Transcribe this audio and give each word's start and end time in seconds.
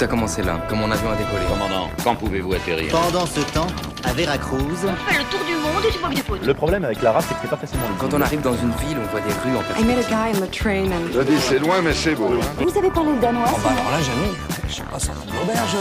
Tout 0.00 0.04
a 0.06 0.08
commencé 0.08 0.42
là, 0.42 0.58
quand 0.66 0.76
mon 0.76 0.90
avion 0.90 1.10
a 1.10 1.14
décollé. 1.14 1.44
Commandant, 1.46 1.90
quand 2.02 2.14
pouvez-vous 2.16 2.54
atterrir 2.54 2.90
Pendant 2.90 3.26
ce 3.26 3.40
temps, 3.52 3.66
à 4.02 4.14
Veracruz, 4.14 4.58
On 4.62 5.10
fait 5.10 5.18
le 5.18 5.24
tour 5.24 5.40
du 5.46 5.52
monde 5.52 5.84
et 5.86 5.92
tu 5.92 5.98
vois 5.98 6.08
que 6.08 6.14
des 6.14 6.22
photos. 6.22 6.46
Le 6.46 6.54
problème 6.54 6.84
avec 6.86 7.02
l'arabe, 7.02 7.22
c'est 7.28 7.34
que 7.34 7.40
c'est 7.42 7.50
pas 7.50 7.58
facilement 7.58 7.84
lisible. 7.86 8.00
Quand 8.10 8.16
on 8.16 8.20
arrive 8.22 8.40
dans 8.40 8.54
une 8.54 8.70
ville, 8.70 8.96
on 8.98 9.10
voit 9.10 9.20
des 9.20 9.34
rues 9.44 9.56
en 9.58 9.78
I 9.78 9.84
met 9.84 9.98
a 9.98 10.08
guy 10.08 10.38
on 10.38 10.46
the 10.46 10.50
train 10.50 10.86
and 10.86 11.12
Je 11.12 11.20
dis, 11.20 11.38
c'est 11.38 11.58
loin, 11.58 11.82
mais 11.82 11.92
c'est 11.92 12.14
beau. 12.14 12.28
hein. 12.32 12.46
Vous 12.60 12.70
savez 12.70 12.88
parler 12.90 13.12
danois 13.20 13.44
alors 13.44 13.90
là, 13.90 14.00
jamais. 14.00 14.32
Je 14.70 14.74
sais 14.74 14.82
pas, 14.90 14.98
ça 14.98 15.12
l'auberge. 15.38 15.76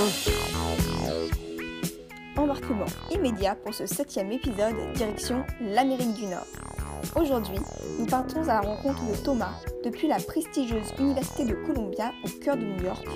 Embarquement 2.36 2.86
immédiat 3.12 3.56
pour 3.56 3.74
ce 3.74 3.86
septième 3.86 4.34
épisode, 4.34 4.76
direction 4.96 5.46
l'Amérique 5.62 6.14
du 6.16 6.26
Nord. 6.26 6.46
Aujourd'hui, 7.16 7.60
nous 7.98 8.06
partons 8.06 8.44
à 8.44 8.46
la 8.46 8.62
rencontre 8.62 9.02
de 9.10 9.16
Thomas, 9.24 9.54
depuis 9.84 10.08
la 10.08 10.18
prestigieuse 10.18 10.94
Université 11.00 11.46
de 11.46 11.54
Columbia 11.54 12.12
au 12.24 12.30
cœur 12.44 12.58
de 12.58 12.64
New 12.64 12.84
York, 12.84 13.08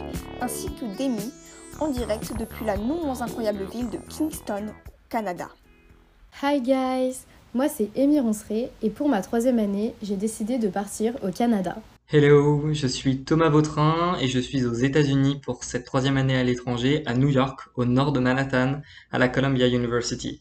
ainsi 0.41 0.67
que 0.73 0.85
d'Amy, 0.97 1.31
en 1.79 1.89
direct 1.89 2.33
depuis 2.39 2.65
la 2.65 2.77
non 2.77 3.05
moins 3.05 3.21
incroyable 3.21 3.65
ville 3.71 3.89
de 3.89 3.97
Kingston, 4.09 4.67
au 4.69 4.91
Canada. 5.09 5.49
Hi 6.41 6.61
guys, 6.61 7.19
moi 7.53 7.67
c'est 7.67 7.89
Amy 7.97 8.19
Ronceret 8.19 8.71
et 8.81 8.89
pour 8.89 9.09
ma 9.09 9.21
troisième 9.21 9.59
année, 9.59 9.93
j'ai 10.01 10.15
décidé 10.15 10.57
de 10.57 10.69
partir 10.69 11.13
au 11.23 11.29
Canada. 11.29 11.75
Hello, 12.11 12.73
je 12.73 12.87
suis 12.87 13.23
Thomas 13.23 13.49
Vautrin 13.49 14.17
et 14.21 14.27
je 14.27 14.39
suis 14.39 14.65
aux 14.65 14.73
États-Unis 14.73 15.39
pour 15.43 15.63
cette 15.63 15.85
troisième 15.85 16.17
année 16.17 16.37
à 16.37 16.43
l'étranger 16.43 17.03
à 17.05 17.13
New 17.13 17.29
York, 17.29 17.59
au 17.75 17.85
nord 17.85 18.11
de 18.11 18.19
Manhattan, 18.19 18.81
à 19.11 19.19
la 19.19 19.29
Columbia 19.29 19.67
University. 19.67 20.39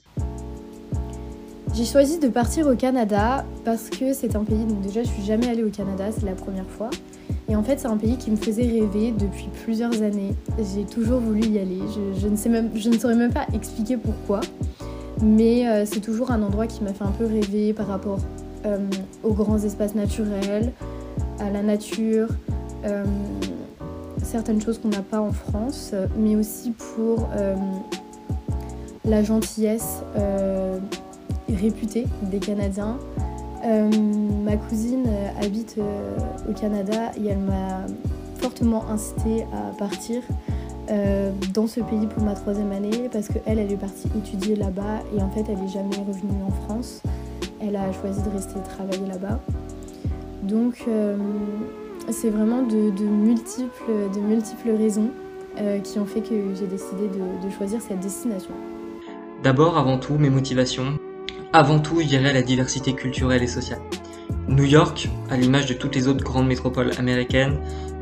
J'ai 1.74 1.86
choisi 1.86 2.18
de 2.18 2.28
partir 2.28 2.66
au 2.66 2.76
Canada 2.76 3.46
parce 3.64 3.88
que 3.88 4.12
c'est 4.12 4.36
un 4.36 4.44
pays, 4.44 4.62
donc 4.66 4.82
déjà 4.82 5.02
je 5.02 5.08
suis 5.08 5.22
jamais 5.22 5.48
allée 5.48 5.64
au 5.64 5.70
Canada, 5.70 6.04
c'est 6.12 6.26
la 6.26 6.34
première 6.34 6.68
fois. 6.68 6.90
Et 7.48 7.56
en 7.56 7.62
fait 7.62 7.80
c'est 7.80 7.88
un 7.88 7.96
pays 7.96 8.18
qui 8.18 8.30
me 8.30 8.36
faisait 8.36 8.64
rêver 8.66 9.10
depuis 9.10 9.48
plusieurs 9.64 10.02
années. 10.02 10.34
J'ai 10.74 10.84
toujours 10.84 11.20
voulu 11.20 11.40
y 11.40 11.58
aller, 11.58 11.80
je, 12.20 12.28
ne, 12.28 12.36
sais 12.36 12.50
même, 12.50 12.70
je 12.74 12.90
ne 12.90 12.98
saurais 12.98 13.14
même 13.14 13.32
pas 13.32 13.46
expliquer 13.54 13.96
pourquoi. 13.96 14.40
Mais 15.22 15.66
euh, 15.66 15.86
c'est 15.86 16.00
toujours 16.00 16.30
un 16.30 16.42
endroit 16.42 16.66
qui 16.66 16.84
m'a 16.84 16.92
fait 16.92 17.04
un 17.04 17.12
peu 17.12 17.24
rêver 17.24 17.72
par 17.72 17.86
rapport 17.86 18.18
euh, 18.66 18.78
aux 19.22 19.32
grands 19.32 19.58
espaces 19.58 19.94
naturels, 19.94 20.72
à 21.38 21.48
la 21.48 21.62
nature, 21.62 22.28
euh, 22.84 23.04
certaines 24.22 24.60
choses 24.60 24.78
qu'on 24.78 24.88
n'a 24.88 25.02
pas 25.02 25.20
en 25.20 25.32
France, 25.32 25.94
mais 26.18 26.36
aussi 26.36 26.72
pour 26.72 27.28
la 29.06 29.22
gentillesse 29.22 30.02
réputée 31.62 32.06
des 32.22 32.38
Canadiens. 32.38 32.98
Euh, 33.64 33.88
ma 34.44 34.56
cousine 34.56 35.04
euh, 35.06 35.44
habite 35.44 35.76
euh, 35.78 36.16
au 36.50 36.52
Canada 36.52 37.12
et 37.16 37.28
elle 37.28 37.38
m'a 37.38 37.86
fortement 38.38 38.84
incité 38.88 39.44
à 39.52 39.76
partir 39.78 40.22
dans 41.54 41.66
ce 41.66 41.80
pays 41.80 42.06
pour 42.06 42.22
ma 42.22 42.34
troisième 42.34 42.70
année 42.70 43.08
parce 43.10 43.28
qu'elle, 43.28 43.58
elle 43.58 43.72
est 43.72 43.76
partie 43.76 44.08
étudier 44.18 44.56
là-bas 44.56 45.00
et 45.16 45.22
en 45.22 45.30
fait, 45.30 45.44
elle 45.48 45.58
n'est 45.58 45.72
jamais 45.72 45.96
revenue 45.96 46.42
en 46.46 46.50
France. 46.66 47.00
Elle 47.62 47.76
a 47.76 47.90
choisi 47.92 48.20
de 48.20 48.28
rester 48.28 48.60
travailler 48.68 49.06
là-bas. 49.06 49.40
Donc, 50.42 50.84
c'est 52.10 52.28
vraiment 52.28 52.62
de, 52.62 53.04
multiples, 53.04 53.90
de 54.14 54.20
multiples 54.20 54.72
raisons 54.76 55.08
qui 55.82 55.98
ont 55.98 56.04
fait 56.04 56.20
que 56.20 56.54
j'ai 56.58 56.66
décidé 56.66 57.08
de 57.08 57.50
choisir 57.56 57.80
cette 57.80 58.00
destination. 58.00 58.52
D'abord, 59.42 59.78
avant 59.78 59.96
tout, 59.96 60.18
mes 60.18 60.30
motivations. 60.30 60.98
Avant 61.54 61.80
tout, 61.80 62.00
je 62.00 62.06
dirais 62.06 62.32
la 62.32 62.40
diversité 62.40 62.94
culturelle 62.94 63.42
et 63.42 63.46
sociale. 63.46 63.80
New 64.48 64.64
York, 64.64 65.10
à 65.28 65.36
l'image 65.36 65.66
de 65.66 65.74
toutes 65.74 65.94
les 65.94 66.08
autres 66.08 66.24
grandes 66.24 66.46
métropoles 66.46 66.92
américaines 66.98 67.58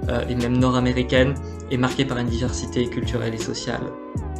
euh, 0.08 0.24
et 0.28 0.36
même 0.36 0.56
nord-américaines, 0.56 1.34
est 1.72 1.76
marquée 1.76 2.04
par 2.04 2.18
une 2.18 2.28
diversité 2.28 2.88
culturelle 2.88 3.34
et 3.34 3.38
sociale 3.38 3.82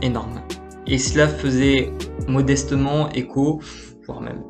énorme. 0.00 0.42
Et 0.86 0.96
cela 0.96 1.26
faisait 1.26 1.92
modestement 2.28 3.10
écho, 3.10 3.60
voire 4.06 4.20
même 4.20 4.44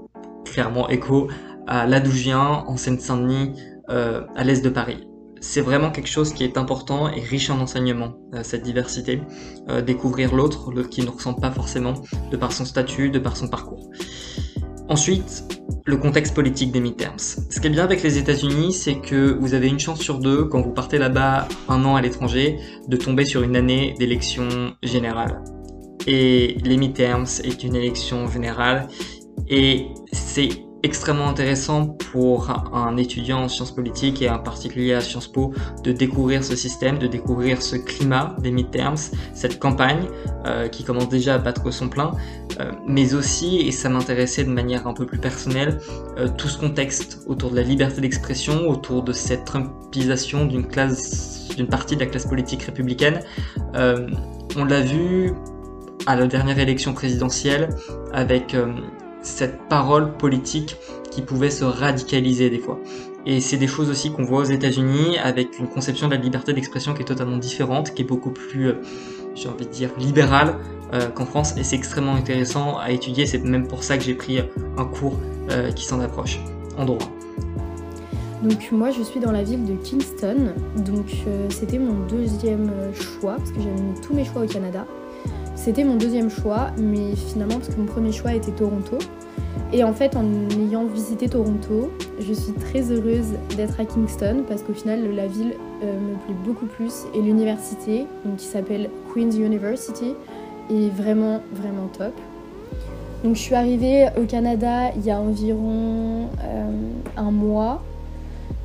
clairement 0.44 0.90
écho, 0.90 1.28
à 1.66 1.86
là 1.86 1.98
d'où 2.00 2.10
je 2.10 2.24
viens, 2.24 2.64
en 2.66 2.76
Seine-Saint-Denis, 2.76 3.52
euh, 3.88 4.26
à 4.36 4.44
l'est 4.44 4.62
de 4.62 4.68
Paris. 4.68 5.06
C'est 5.40 5.62
vraiment 5.62 5.90
quelque 5.90 6.08
chose 6.08 6.34
qui 6.34 6.44
est 6.44 6.58
important 6.58 7.08
et 7.08 7.20
riche 7.20 7.48
en 7.48 7.60
enseignements, 7.60 8.12
euh, 8.34 8.42
cette 8.42 8.62
diversité. 8.62 9.22
Euh, 9.70 9.80
découvrir 9.80 10.34
l'autre, 10.34 10.70
l'autre 10.70 10.90
qui 10.90 11.00
ne 11.00 11.08
ressemble 11.08 11.40
pas 11.40 11.50
forcément, 11.50 11.94
de 12.30 12.36
par 12.36 12.52
son 12.52 12.66
statut, 12.66 13.08
de 13.08 13.18
par 13.18 13.38
son 13.38 13.48
parcours. 13.48 13.90
Ensuite, 14.90 15.44
le 15.86 15.96
contexte 15.96 16.34
politique 16.34 16.72
des 16.72 16.80
midterms. 16.80 17.16
Ce 17.16 17.60
qui 17.60 17.68
est 17.68 17.70
bien 17.70 17.84
avec 17.84 18.02
les 18.02 18.18
États-Unis, 18.18 18.72
c'est 18.72 18.96
que 18.96 19.38
vous 19.38 19.54
avez 19.54 19.68
une 19.68 19.78
chance 19.78 20.00
sur 20.00 20.18
deux, 20.18 20.46
quand 20.46 20.60
vous 20.62 20.72
partez 20.72 20.98
là-bas 20.98 21.46
un 21.68 21.84
an 21.84 21.94
à 21.94 22.02
l'étranger, 22.02 22.58
de 22.88 22.96
tomber 22.96 23.24
sur 23.24 23.42
une 23.42 23.54
année 23.54 23.94
d'élection 24.00 24.74
générale. 24.82 25.44
Et 26.08 26.56
les 26.64 26.76
midterms 26.76 27.26
est 27.44 27.62
une 27.62 27.76
élection 27.76 28.28
générale, 28.28 28.88
et 29.48 29.86
c'est 30.12 30.48
extrêmement 30.82 31.28
intéressant 31.28 31.86
pour 31.86 32.50
un 32.74 32.96
étudiant 32.96 33.42
en 33.42 33.48
sciences 33.48 33.74
politiques 33.74 34.22
et 34.22 34.30
en 34.30 34.38
particulier 34.38 34.94
à 34.94 35.00
Sciences 35.00 35.28
Po 35.28 35.52
de 35.84 35.92
découvrir 35.92 36.42
ce 36.44 36.56
système, 36.56 36.98
de 36.98 37.06
découvrir 37.06 37.62
ce 37.62 37.76
climat 37.76 38.36
des 38.38 38.50
midterms, 38.50 38.96
cette 39.34 39.58
campagne 39.58 40.06
euh, 40.46 40.68
qui 40.68 40.84
commence 40.84 41.08
déjà 41.08 41.34
à 41.34 41.38
battre 41.38 41.70
son 41.70 41.88
plein, 41.88 42.12
euh, 42.60 42.72
mais 42.86 43.14
aussi, 43.14 43.58
et 43.60 43.72
ça 43.72 43.88
m'intéressait 43.88 44.44
de 44.44 44.50
manière 44.50 44.86
un 44.86 44.94
peu 44.94 45.06
plus 45.06 45.18
personnelle, 45.18 45.78
euh, 46.18 46.28
tout 46.28 46.48
ce 46.48 46.58
contexte 46.58 47.20
autour 47.26 47.50
de 47.50 47.56
la 47.56 47.62
liberté 47.62 48.00
d'expression, 48.00 48.68
autour 48.68 49.02
de 49.02 49.12
cette 49.12 49.44
trumpisation 49.44 50.46
d'une 50.46 50.66
classe, 50.66 51.48
d'une 51.56 51.68
partie 51.68 51.94
de 51.94 52.00
la 52.00 52.06
classe 52.06 52.26
politique 52.26 52.62
républicaine. 52.62 53.20
Euh, 53.74 54.08
on 54.56 54.64
l'a 54.64 54.80
vu 54.80 55.32
à 56.06 56.16
la 56.16 56.26
dernière 56.26 56.58
élection 56.58 56.92
présidentielle 56.92 57.68
avec 58.12 58.54
euh, 58.54 58.72
cette 59.22 59.68
parole 59.68 60.12
politique 60.16 60.76
qui 61.10 61.22
pouvait 61.22 61.50
se 61.50 61.64
radicaliser 61.64 62.50
des 62.50 62.58
fois. 62.58 62.78
Et 63.26 63.40
c'est 63.40 63.58
des 63.58 63.66
choses 63.66 63.90
aussi 63.90 64.10
qu'on 64.12 64.24
voit 64.24 64.40
aux 64.40 64.50
États-Unis 64.50 65.18
avec 65.18 65.58
une 65.58 65.68
conception 65.68 66.08
de 66.08 66.14
la 66.14 66.20
liberté 66.20 66.52
d'expression 66.52 66.94
qui 66.94 67.02
est 67.02 67.06
totalement 67.06 67.36
différente, 67.36 67.92
qui 67.92 68.02
est 68.02 68.06
beaucoup 68.06 68.30
plus, 68.30 68.68
euh, 68.68 68.74
j'ai 69.34 69.48
envie 69.48 69.66
de 69.66 69.70
dire, 69.70 69.90
libérale 69.98 70.56
euh, 70.94 71.08
qu'en 71.08 71.26
France. 71.26 71.54
Et 71.58 71.64
c'est 71.64 71.76
extrêmement 71.76 72.14
intéressant 72.14 72.78
à 72.78 72.90
étudier. 72.90 73.26
C'est 73.26 73.44
même 73.44 73.68
pour 73.68 73.84
ça 73.84 73.98
que 73.98 74.04
j'ai 74.04 74.14
pris 74.14 74.40
un 74.78 74.84
cours 74.84 75.18
euh, 75.50 75.70
qui 75.72 75.84
s'en 75.84 76.00
approche 76.00 76.40
en 76.78 76.86
droit. 76.86 77.10
Donc 78.42 78.72
moi 78.72 78.90
je 78.90 79.02
suis 79.02 79.20
dans 79.20 79.32
la 79.32 79.42
ville 79.42 79.66
de 79.66 79.74
Kingston, 79.74 80.54
donc 80.76 81.06
euh, 81.26 81.46
c'était 81.50 81.78
mon 81.78 82.06
deuxième 82.06 82.70
euh, 82.70 82.92
choix, 82.94 83.36
parce 83.36 83.50
que 83.50 83.60
j'avais 83.60 83.82
mis 83.82 84.00
tous 84.00 84.14
mes 84.14 84.24
choix 84.24 84.42
au 84.44 84.46
Canada. 84.46 84.86
C'était 85.62 85.84
mon 85.84 85.96
deuxième 85.96 86.30
choix, 86.30 86.68
mais 86.78 87.14
finalement 87.14 87.56
parce 87.56 87.68
que 87.68 87.78
mon 87.78 87.84
premier 87.84 88.12
choix 88.12 88.32
était 88.32 88.50
Toronto. 88.50 88.96
Et 89.74 89.84
en 89.84 89.92
fait 89.92 90.16
en 90.16 90.24
ayant 90.58 90.86
visité 90.86 91.28
Toronto, 91.28 91.90
je 92.18 92.32
suis 92.32 92.54
très 92.54 92.90
heureuse 92.90 93.34
d'être 93.58 93.78
à 93.78 93.84
Kingston, 93.84 94.44
parce 94.48 94.62
qu'au 94.62 94.72
final 94.72 95.14
la 95.14 95.26
ville 95.26 95.52
euh, 95.84 96.00
me 96.00 96.14
plaît 96.14 96.34
beaucoup 96.46 96.64
plus, 96.64 97.04
et 97.14 97.20
l'université, 97.20 98.06
qui 98.38 98.46
s'appelle 98.46 98.88
Queen's 99.12 99.36
University, 99.36 100.14
est 100.70 100.88
vraiment 100.96 101.42
vraiment 101.52 101.88
top. 101.92 102.14
Donc 103.22 103.36
je 103.36 103.40
suis 103.40 103.54
arrivée 103.54 104.08
au 104.16 104.24
Canada 104.24 104.92
il 104.96 105.04
y 105.04 105.10
a 105.10 105.20
environ 105.20 106.30
euh, 106.42 106.70
un 107.18 107.30
mois. 107.30 107.82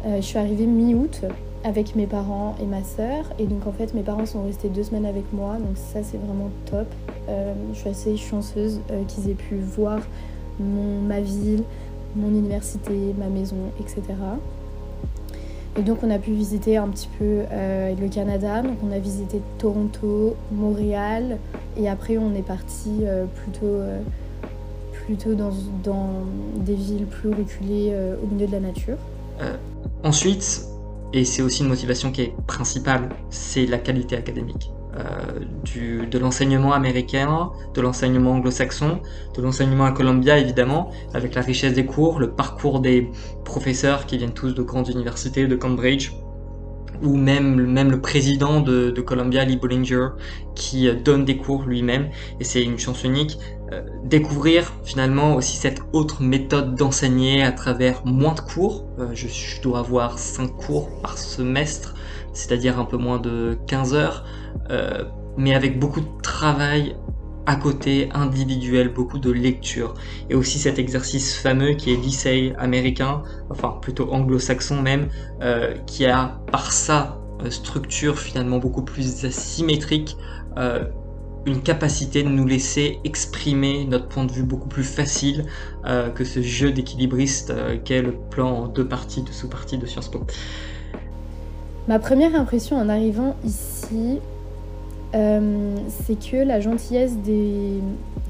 Euh, 0.06 0.16
je 0.22 0.26
suis 0.26 0.40
arrivée 0.40 0.66
mi-août 0.66 1.24
avec 1.66 1.96
mes 1.96 2.06
parents 2.06 2.56
et 2.62 2.66
ma 2.66 2.84
sœur. 2.84 3.26
Et 3.40 3.48
donc 3.48 3.66
en 3.68 3.74
fait 3.74 3.94
mes 3.94 4.04
parents 4.04 4.28
sont 4.28 4.44
restés 4.44 4.70
deux 4.70 4.84
semaines 4.84 5.06
avec 5.06 5.26
moi. 5.34 5.58
Donc 5.58 5.76
ça 5.76 6.04
c'est 6.04 6.18
vraiment 6.18 6.52
top. 6.70 6.88
Euh, 7.28 7.54
je 7.74 7.80
suis 7.80 7.90
assez 7.90 8.18
chanceuse 8.18 8.80
euh, 8.92 9.04
qu'ils 9.06 9.30
aient 9.32 9.34
pu 9.34 9.56
voir 9.58 10.00
ma 10.60 11.20
ville, 11.20 11.64
mon 12.16 12.30
université, 12.30 13.14
ma 13.18 13.28
maison, 13.28 13.58
etc. 13.80 14.04
Et 15.78 15.82
donc 15.82 15.98
on 16.04 16.12
a 16.12 16.20
pu 16.20 16.32
visiter 16.32 16.78
un 16.78 16.88
petit 16.88 17.10
peu 17.18 17.44
euh, 17.52 17.96
le 18.00 18.08
Canada. 18.10 18.62
Donc 18.62 18.78
on 18.88 18.92
a 18.92 19.00
visité 19.00 19.42
Toronto, 19.58 20.36
Montréal. 20.52 21.40
Et 21.78 21.90
après 21.90 22.20
on 22.20 22.36
est 22.36 22.46
parti 22.46 23.02
plutôt, 23.42 23.82
plutôt 24.94 25.34
dans, 25.34 25.52
des 26.58 26.76
villes 26.76 27.08
plus 27.08 27.30
reculées 27.30 27.92
au 28.24 28.28
milieu 28.28 28.46
de 28.46 28.52
la 28.52 28.62
nature. 28.62 28.98
Ensuite, 30.04 30.75
et 31.16 31.24
c'est 31.24 31.42
aussi 31.42 31.64
une 31.64 31.70
motivation 31.70 32.12
qui 32.12 32.22
est 32.24 32.34
principale, 32.46 33.10
c'est 33.30 33.66
la 33.66 33.78
qualité 33.78 34.18
académique. 34.18 34.70
Euh, 34.98 35.40
du, 35.64 36.08
de 36.08 36.18
l'enseignement 36.20 36.72
américain, 36.72 37.52
de 37.74 37.82
l'enseignement 37.82 38.34
anglo-saxon, 38.34 39.02
de 39.36 39.42
l'enseignement 39.42 39.86
à 39.86 39.92
Columbia 39.92 40.38
évidemment, 40.38 40.92
avec 41.14 41.36
la 41.36 41.42
richesse 41.42 41.74
des 41.74 41.86
cours, 41.86 42.20
le 42.20 42.32
parcours 42.32 42.80
des 42.80 43.10
professeurs 43.44 44.06
qui 44.06 44.18
viennent 44.18 44.34
tous 44.34 44.54
de 44.54 44.62
grandes 44.62 44.90
universités, 44.90 45.48
de 45.48 45.56
Cambridge, 45.56 46.12
ou 47.04 47.16
même, 47.16 47.66
même 47.66 47.92
le 47.92 48.02
président 48.02 48.62
de, 48.62 48.92
de 48.92 49.02
Columbia, 49.02 49.46
Lee 49.46 49.58
Bollinger, 49.58 50.10
qui 50.56 50.88
euh, 50.88 50.96
donne 50.96 51.26
des 51.26 51.38
cours 51.38 51.64
lui-même, 51.64 52.10
et 52.40 52.44
c'est 52.44 52.64
une 52.64 52.80
chance 52.80 53.04
unique. 53.04 53.38
Euh, 53.72 53.82
découvrir 54.04 54.74
finalement 54.84 55.36
aussi 55.36 55.58
cette 55.58 55.82
autre 55.92 56.22
méthode 56.22 56.76
d'enseigner 56.76 57.44
à 57.44 57.52
travers 57.52 58.06
moins 58.06 58.34
de 58.34 58.42
cours. 58.42 58.86
Euh, 59.00 59.08
je, 59.14 59.28
je 59.28 59.62
dois 59.62 59.80
avoir 59.80 60.20
5 60.20 60.48
cours 60.56 61.02
par 61.02 61.18
semestre, 61.18 61.96
c'est-à-dire 62.34 62.80
un 62.80 62.86
peu 62.86 62.98
moins 62.98 63.20
de 63.20 63.58
15 63.68 63.94
heures. 63.94 64.26
mais 65.38 65.54
avec 65.54 65.80
beaucoup 65.80 66.00
de 66.00 66.22
travail 66.22 66.96
à 67.46 67.56
côté, 67.56 68.10
individuel, 68.14 68.90
beaucoup 68.90 69.20
de 69.20 69.32
lecture. 69.32 69.94
Et 70.30 70.36
aussi 70.36 70.60
cet 70.60 70.80
exercice 70.80 71.38
fameux 71.38 71.74
qui 71.74 71.94
est 71.94 71.98
l'essay 71.98 72.54
américain, 72.58 73.24
enfin 73.50 73.78
plutôt 73.82 74.12
anglo-saxon 74.12 74.82
même, 74.82 75.10
euh, 75.42 75.76
qui 75.86 76.06
a 76.06 76.40
par 76.52 76.72
sa 76.72 77.20
euh, 77.44 77.50
structure 77.50 78.20
finalement 78.20 78.58
beaucoup 78.58 78.82
plus 78.82 79.26
asymétrique, 79.26 80.18
euh, 80.58 80.86
une 81.46 81.62
capacité 81.62 82.24
de 82.24 82.30
nous 82.30 82.48
laisser 82.48 83.00
exprimer 83.04 83.86
notre 83.86 84.08
point 84.08 84.26
de 84.26 84.32
vue 84.32 84.42
beaucoup 84.42 84.68
plus 84.68 84.84
facile 84.84 85.46
que 86.16 86.24
ce 86.24 86.42
jeu 86.42 86.72
d'équilibriste 86.72 87.54
qu'est 87.84 88.02
le 88.02 88.14
plan 88.14 88.64
en 88.64 88.68
deux 88.68 88.88
parties, 88.88 89.22
de 89.22 89.32
sous-parties 89.32 89.78
de 89.78 89.86
Sciences 89.86 90.10
Po. 90.10 90.26
Ma 91.88 92.00
première 92.00 92.34
impression 92.34 92.78
en 92.78 92.90
arrivant 92.90 93.36
ici, 93.46 94.22
euh, 95.16 95.76
c'est 95.88 96.20
que 96.20 96.38
la 96.38 96.60
gentillesse 96.60 97.18
des 97.18 97.80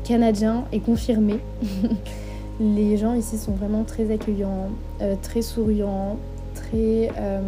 Canadiens 0.03 0.65
est 0.71 0.79
confirmée. 0.79 1.39
les 2.59 2.97
gens 2.97 3.13
ici 3.13 3.37
sont 3.37 3.53
vraiment 3.53 3.83
très 3.83 4.11
accueillants, 4.11 4.69
euh, 5.01 5.15
très 5.21 5.41
souriants, 5.41 6.17
très, 6.53 7.09
euh, 7.17 7.41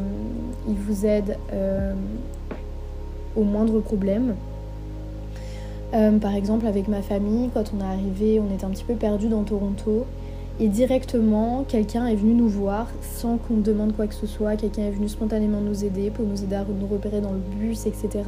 ils 0.67 0.75
vous 0.75 1.05
aident 1.05 1.37
au 3.35 3.43
moindre 3.43 3.79
problème. 3.79 4.33
par 5.91 6.35
exemple, 6.35 6.65
avec 6.65 6.87
ma 6.87 7.01
famille, 7.01 7.49
quand 7.53 7.71
on 7.75 7.79
est 7.81 7.87
arrivé, 7.87 8.39
on 8.39 8.53
était 8.53 8.65
un 8.65 8.69
petit 8.69 8.83
peu 8.83 8.95
perdu 8.95 9.29
dans 9.29 9.43
Toronto. 9.43 10.05
Et 10.59 10.69
directement, 10.69 11.63
quelqu'un 11.67 12.07
est 12.07 12.15
venu 12.15 12.33
nous 12.33 12.49
voir 12.49 12.87
sans 13.03 13.37
qu'on 13.37 13.57
demande 13.57 13.95
quoi 13.95 14.07
que 14.07 14.15
ce 14.15 14.25
soit. 14.25 14.55
Quelqu'un 14.55 14.83
est 14.83 14.91
venu 14.91 15.07
spontanément 15.07 15.61
nous 15.61 15.85
aider 15.85 16.09
pour 16.09 16.25
nous 16.25 16.43
aider 16.43 16.55
à 16.55 16.65
nous 16.67 16.87
repérer 16.87 17.21
dans 17.21 17.31
le 17.31 17.37
bus, 17.59 17.85
etc. 17.85 18.23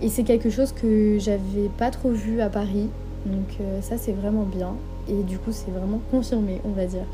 Et 0.00 0.08
c'est 0.08 0.24
quelque 0.24 0.50
chose 0.50 0.72
que 0.72 1.18
j'avais 1.18 1.68
pas 1.78 1.90
trop 1.90 2.10
vu 2.10 2.40
à 2.40 2.48
Paris. 2.48 2.88
Donc 3.26 3.56
euh, 3.60 3.80
ça 3.80 3.96
c'est 3.96 4.12
vraiment 4.12 4.44
bien. 4.44 4.74
Et 5.08 5.22
du 5.22 5.38
coup 5.38 5.50
c'est 5.52 5.70
vraiment 5.70 6.00
confirmé, 6.10 6.60
on 6.64 6.72
va 6.72 6.86
dire. 6.86 7.06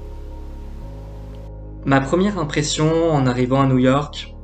Ma 1.84 2.00
première 2.00 2.38
impression 2.38 3.10
en 3.10 3.26
arrivant 3.26 3.62
à 3.62 3.66
New 3.66 3.78
York, 3.78 4.34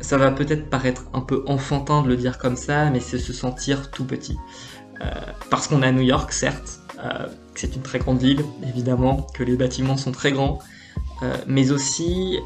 ça 0.00 0.16
va 0.16 0.30
peut-être 0.30 0.70
paraître 0.70 1.04
un 1.12 1.20
peu 1.20 1.44
enfantin 1.46 2.02
de 2.02 2.08
le 2.08 2.16
dire 2.16 2.38
comme 2.38 2.56
ça, 2.56 2.90
mais 2.90 3.00
c'est 3.00 3.18
se 3.18 3.32
sentir 3.32 3.90
tout 3.90 4.04
petit. 4.04 4.36
Euh, 5.00 5.10
parce 5.50 5.68
qu'on 5.68 5.82
est 5.82 5.86
à 5.86 5.92
New 5.92 6.02
York, 6.02 6.32
certes, 6.32 6.80
euh, 7.04 7.26
c'est 7.54 7.76
une 7.76 7.82
très 7.82 7.98
grande 7.98 8.18
ville, 8.18 8.44
évidemment, 8.66 9.26
que 9.34 9.42
les 9.42 9.56
bâtiments 9.56 9.96
sont 9.96 10.12
très 10.12 10.32
grands, 10.32 10.58
mais 11.48 11.72
aussi 11.72 12.38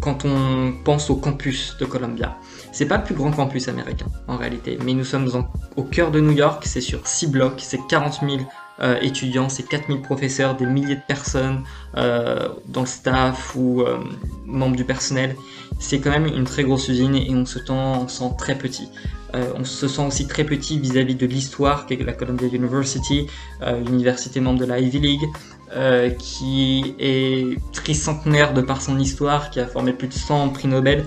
quand 0.00 0.26
on 0.26 0.74
pense 0.84 1.08
au 1.08 1.16
campus 1.16 1.76
de 1.80 1.86
Columbia. 1.86 2.36
C'est 2.74 2.86
pas 2.86 2.96
le 2.96 3.04
plus 3.04 3.14
grand 3.14 3.30
campus 3.30 3.68
américain 3.68 4.06
en 4.26 4.36
réalité, 4.36 4.78
mais 4.84 4.94
nous 4.94 5.04
sommes 5.04 5.30
au 5.76 5.84
cœur 5.84 6.10
de 6.10 6.18
New 6.18 6.32
York, 6.32 6.64
c'est 6.66 6.80
sur 6.80 7.06
6 7.06 7.28
blocs, 7.28 7.60
c'est 7.60 7.78
40 7.86 8.18
000 8.28 8.42
euh, 8.80 8.98
étudiants, 9.00 9.48
c'est 9.48 9.62
4000 9.62 10.02
professeurs, 10.02 10.56
des 10.56 10.66
milliers 10.66 10.96
de 10.96 11.02
personnes 11.06 11.62
euh, 11.96 12.48
dans 12.66 12.80
le 12.80 12.88
staff 12.88 13.54
ou 13.54 13.82
euh, 13.82 13.98
membres 14.44 14.74
du 14.74 14.84
personnel. 14.84 15.36
C'est 15.78 16.00
quand 16.00 16.10
même 16.10 16.26
une 16.26 16.42
très 16.42 16.64
grosse 16.64 16.88
usine 16.88 17.14
et 17.14 17.30
on 17.30 17.46
se, 17.46 17.60
sent 17.60 18.30
très 18.38 18.56
petit. 18.56 18.88
on 19.32 19.64
se 19.64 19.86
sent 19.86 20.02
aussi 20.04 20.26
très 20.26 20.42
petit 20.42 20.80
vis-à-vis 20.80 21.14
de 21.14 21.26
l'histoire 21.26 21.86
qu'est 21.86 22.02
la 22.04 22.12
Columbia 22.12 22.48
University, 22.48 23.28
l'université 23.86 24.40
membre 24.40 24.58
de 24.58 24.64
la 24.64 24.80
Ivy 24.80 24.98
League, 24.98 25.28
qui 26.18 26.94
est 26.98 27.56
tricentenaire 27.72 28.52
de 28.52 28.62
par 28.62 28.82
son 28.82 28.98
histoire, 28.98 29.50
qui 29.50 29.60
a 29.60 29.66
formé 29.66 29.92
plus 29.92 30.08
de 30.08 30.14
100 30.14 30.48
prix 30.50 30.68
Nobel. 30.68 31.04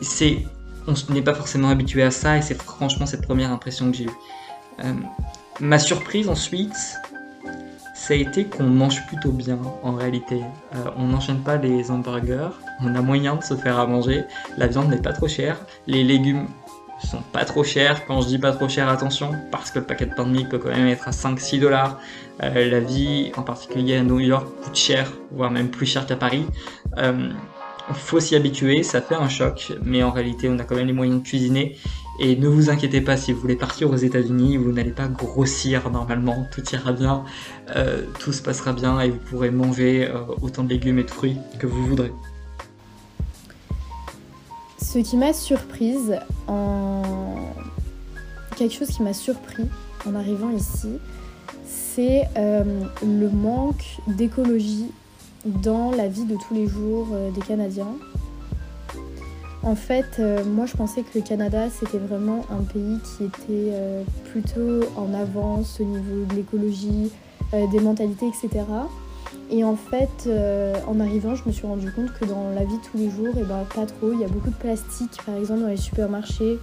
C'est 0.00 0.44
on 0.86 1.12
n'est 1.12 1.22
pas 1.22 1.34
forcément 1.34 1.68
habitué 1.68 2.02
à 2.02 2.10
ça 2.10 2.36
et 2.36 2.42
c'est 2.42 2.60
franchement 2.60 3.06
cette 3.06 3.22
première 3.22 3.50
impression 3.50 3.90
que 3.90 3.96
j'ai 3.96 4.04
eue. 4.04 4.10
Euh, 4.84 4.92
ma 5.60 5.78
surprise 5.78 6.28
ensuite, 6.28 6.76
ça 7.94 8.14
a 8.14 8.16
été 8.16 8.44
qu'on 8.44 8.64
mange 8.64 9.06
plutôt 9.06 9.30
bien 9.30 9.58
en 9.82 9.92
réalité. 9.92 10.40
Euh, 10.74 10.90
on 10.96 11.08
n'enchaîne 11.08 11.42
pas 11.42 11.56
les 11.56 11.90
hamburgers, 11.90 12.50
on 12.80 12.94
a 12.94 13.02
moyen 13.02 13.36
de 13.36 13.44
se 13.44 13.54
faire 13.54 13.78
à 13.78 13.86
manger, 13.86 14.24
la 14.56 14.66
viande 14.66 14.88
n'est 14.88 15.02
pas 15.02 15.12
trop 15.12 15.28
chère, 15.28 15.58
les 15.86 16.02
légumes 16.02 16.46
sont 17.06 17.22
pas 17.32 17.44
trop 17.44 17.64
chers. 17.64 18.06
Quand 18.06 18.20
je 18.20 18.28
dis 18.28 18.38
pas 18.38 18.52
trop 18.52 18.68
cher, 18.68 18.88
attention, 18.88 19.32
parce 19.50 19.70
que 19.70 19.78
le 19.78 19.84
paquet 19.84 20.06
de 20.06 20.14
pain 20.14 20.24
de 20.24 20.30
mie 20.30 20.44
peut 20.44 20.58
quand 20.58 20.68
même 20.68 20.86
être 20.86 21.08
à 21.08 21.12
5-6 21.12 21.60
dollars. 21.60 21.98
Euh, 22.42 22.70
la 22.70 22.80
vie, 22.80 23.32
en 23.36 23.42
particulier 23.42 23.96
à 23.96 24.02
New 24.02 24.20
York, 24.20 24.46
coûte 24.62 24.76
cher, 24.76 25.12
voire 25.30 25.50
même 25.50 25.70
plus 25.70 25.86
cher 25.86 26.06
qu'à 26.06 26.16
Paris 26.16 26.46
faut 27.94 28.20
s'y 28.20 28.36
habituer, 28.36 28.82
ça 28.82 29.00
fait 29.00 29.14
un 29.14 29.28
choc, 29.28 29.72
mais 29.84 30.02
en 30.02 30.10
réalité 30.10 30.48
on 30.48 30.58
a 30.58 30.64
quand 30.64 30.76
même 30.76 30.86
les 30.86 30.92
moyens 30.92 31.22
de 31.22 31.26
cuisiner. 31.26 31.76
Et 32.22 32.36
ne 32.36 32.48
vous 32.48 32.68
inquiétez 32.68 33.00
pas, 33.00 33.16
si 33.16 33.32
vous 33.32 33.40
voulez 33.40 33.56
partir 33.56 33.90
aux 33.90 33.96
États-Unis, 33.96 34.58
vous 34.58 34.72
n'allez 34.72 34.90
pas 34.90 35.08
grossir 35.08 35.90
normalement, 35.90 36.46
tout 36.52 36.62
ira 36.72 36.92
bien, 36.92 37.24
euh, 37.74 38.04
tout 38.18 38.32
se 38.32 38.42
passera 38.42 38.74
bien 38.74 39.00
et 39.00 39.08
vous 39.08 39.18
pourrez 39.18 39.50
manger 39.50 40.06
euh, 40.06 40.20
autant 40.42 40.62
de 40.62 40.68
légumes 40.68 40.98
et 40.98 41.04
de 41.04 41.10
fruits 41.10 41.38
que 41.58 41.66
vous 41.66 41.86
voudrez. 41.86 42.12
Ce 44.82 44.98
qui 44.98 45.16
m'a 45.16 45.32
surprise 45.32 46.18
en 46.46 47.02
quelque 48.56 48.74
chose 48.74 48.88
qui 48.88 49.02
m'a 49.02 49.14
surpris 49.14 49.64
en 50.06 50.14
arrivant 50.14 50.50
ici, 50.50 50.98
c'est 51.64 52.28
euh, 52.36 52.84
le 53.02 53.30
manque 53.30 53.98
d'écologie 54.06 54.90
dans 55.44 55.90
la 55.90 56.08
vie 56.08 56.24
de 56.24 56.36
tous 56.36 56.54
les 56.54 56.66
jours 56.66 57.08
euh, 57.12 57.30
des 57.30 57.40
Canadiens. 57.40 57.94
En 59.62 59.74
fait, 59.74 60.16
euh, 60.18 60.42
moi 60.44 60.66
je 60.66 60.76
pensais 60.76 61.02
que 61.02 61.18
le 61.18 61.20
Canada 61.22 61.68
c'était 61.70 61.98
vraiment 61.98 62.46
un 62.50 62.62
pays 62.62 62.98
qui 63.04 63.24
était 63.24 63.72
euh, 63.72 64.02
plutôt 64.30 64.80
en 64.96 65.12
avance 65.12 65.80
au 65.80 65.84
niveau 65.84 66.24
de 66.24 66.34
l'écologie, 66.34 67.10
des 67.52 67.80
mentalités, 67.80 68.26
etc. 68.28 68.64
Et 69.50 69.64
en 69.64 69.74
fait, 69.74 70.30
en 70.86 71.00
arrivant, 71.00 71.34
je 71.34 71.42
me 71.46 71.50
suis 71.50 71.66
rendu 71.66 71.90
compte 71.90 72.12
que 72.12 72.24
dans 72.24 72.50
la 72.54 72.64
vie 72.64 72.76
de 72.76 72.82
tous 72.82 72.96
les 72.96 73.10
jours, 73.10 73.36
et 73.36 73.40
eh 73.40 73.44
ben, 73.44 73.64
pas 73.74 73.86
trop. 73.86 74.12
Il 74.12 74.20
y 74.20 74.24
a 74.24 74.28
beaucoup 74.28 74.50
de 74.50 74.54
plastique, 74.54 75.18
par 75.26 75.34
exemple, 75.34 75.62
dans 75.62 75.66
les 75.66 75.76
supermarchés. 75.76 76.60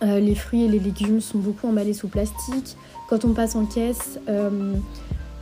les 0.00 0.34
fruits 0.34 0.64
et 0.64 0.68
les 0.68 0.80
légumes 0.80 1.20
sont 1.20 1.38
beaucoup 1.38 1.68
emballés 1.68 1.94
sous 1.94 2.08
plastique. 2.08 2.76
Quand 3.08 3.24
on 3.24 3.34
passe 3.34 3.54
en 3.54 3.66
caisse, 3.66 4.18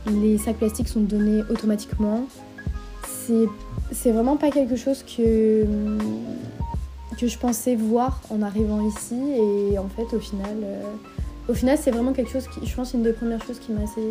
les 0.07 0.37
sacs 0.37 0.57
plastiques 0.57 0.87
sont 0.87 1.01
donnés 1.01 1.41
automatiquement. 1.49 2.25
C'est 3.91 4.11
vraiment 4.11 4.35
pas 4.35 4.51
quelque 4.51 4.75
chose 4.75 5.03
que, 5.03 5.65
que 7.17 7.27
je 7.27 7.37
pensais 7.37 7.75
voir 7.75 8.21
en 8.29 8.41
arrivant 8.41 8.85
ici 8.85 9.15
et 9.15 9.77
en 9.77 9.87
fait 9.87 10.13
au 10.15 10.19
final, 10.19 10.57
euh, 10.63 11.53
final 11.53 11.77
c'est 11.77 11.91
vraiment 11.91 12.11
quelque 12.11 12.31
chose 12.31 12.47
qui 12.47 12.65
je 12.65 12.75
pense 12.75 12.93
une 12.93 13.03
des 13.03 13.13
premières 13.13 13.41
choses 13.45 13.59
qui 13.59 13.71
m'a 13.71 13.83
assez, 13.83 14.01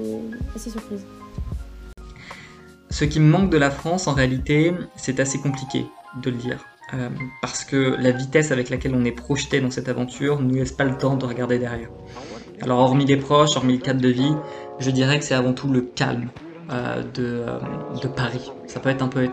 assez 0.57 0.71
surprise. 0.71 1.05
Ce 2.89 3.05
qui 3.05 3.21
me 3.21 3.31
manque 3.31 3.51
de 3.51 3.59
la 3.59 3.71
France 3.71 4.07
en 4.07 4.15
réalité 4.15 4.73
c'est 4.97 5.21
assez 5.21 5.39
compliqué 5.39 5.85
de 6.23 6.31
le 6.31 6.37
dire. 6.37 6.65
Euh, 6.95 7.09
parce 7.41 7.65
que 7.65 7.97
la 8.01 8.11
vitesse 8.11 8.51
avec 8.51 8.69
laquelle 8.69 8.95
on 8.95 9.05
est 9.05 9.13
projeté 9.13 9.61
dans 9.61 9.71
cette 9.71 9.89
aventure 9.89 10.41
ne 10.41 10.49
nous 10.49 10.55
laisse 10.57 10.73
pas 10.73 10.85
le 10.85 10.97
temps 10.97 11.17
de 11.17 11.25
regarder 11.25 11.59
derrière. 11.59 11.91
Alors 12.63 12.81
hormis 12.81 13.07
les 13.07 13.17
proches, 13.17 13.57
hormis 13.57 13.75
le 13.75 13.83
cadre 13.83 14.01
de 14.01 14.09
vie, 14.09 14.35
je 14.81 14.91
dirais 14.91 15.19
que 15.19 15.25
c'est 15.25 15.35
avant 15.35 15.53
tout 15.53 15.69
le 15.69 15.83
calme 15.83 16.29
euh, 16.71 17.03
euh, 17.19 17.59
de, 18.01 18.09
Paris. 18.09 18.51
Ça 18.67 18.81
peut 18.81 18.89
être 18.89 19.03
un 19.03 19.09
peu 19.09 19.29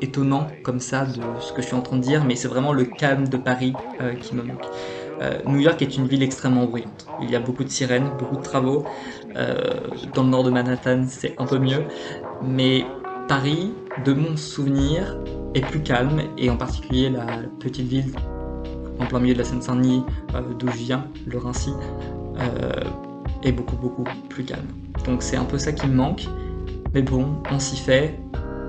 étonnant 0.00 0.46
comme 0.62 0.80
ça 0.80 1.04
de 1.04 1.20
ce 1.40 1.52
que 1.52 1.62
je 1.62 1.66
suis 1.66 1.76
en 1.76 1.80
train 1.80 1.96
de 1.96 2.02
dire, 2.02 2.24
mais 2.24 2.36
c'est 2.36 2.48
vraiment 2.48 2.72
le 2.72 2.84
calme 2.84 3.28
de 3.28 3.36
Paris 3.36 3.72
euh, 4.00 4.14
qui 4.14 4.34
me 4.34 4.42
manque. 4.42 4.64
New 5.46 5.60
York 5.60 5.80
est 5.82 5.96
une 5.96 6.08
ville 6.08 6.24
extrêmement 6.24 6.64
bruyante. 6.64 7.06
Il 7.22 7.30
y 7.30 7.36
a 7.36 7.38
beaucoup 7.38 7.62
de 7.62 7.68
sirènes, 7.68 8.10
beaucoup 8.18 8.38
de 8.38 8.42
travaux. 8.42 8.84
dans 10.14 10.24
le 10.24 10.28
nord 10.28 10.42
de 10.42 10.50
Manhattan, 10.50 11.04
c'est 11.06 11.36
un 11.38 11.46
peu 11.46 11.60
mieux. 11.60 11.84
Mais 12.42 12.84
Paris, 13.28 13.72
de 14.04 14.14
mon 14.14 14.36
souvenir, 14.36 15.16
est 15.54 15.60
plus 15.60 15.80
calme, 15.80 16.22
et 16.36 16.50
en 16.50 16.56
particulier 16.56 17.08
la 17.08 17.24
petite 17.60 17.86
ville 17.86 18.12
en 18.98 19.06
plein 19.06 19.20
milieu 19.20 19.34
de 19.34 19.38
la 19.38 19.44
Seine-Saint-Denis, 19.44 20.02
d'où 20.58 20.66
je 20.66 20.78
viens, 20.78 21.06
le 21.24 21.38
Rincy, 21.38 21.70
est 23.42 23.52
beaucoup 23.52 23.76
beaucoup 23.76 24.04
plus 24.28 24.44
calme. 24.44 24.66
Donc 25.04 25.22
c'est 25.22 25.36
un 25.36 25.44
peu 25.44 25.58
ça 25.58 25.72
qui 25.72 25.86
me 25.86 25.94
manque. 25.94 26.26
Mais 26.94 27.02
bon, 27.02 27.26
on 27.50 27.58
s'y 27.58 27.76
fait. 27.76 28.18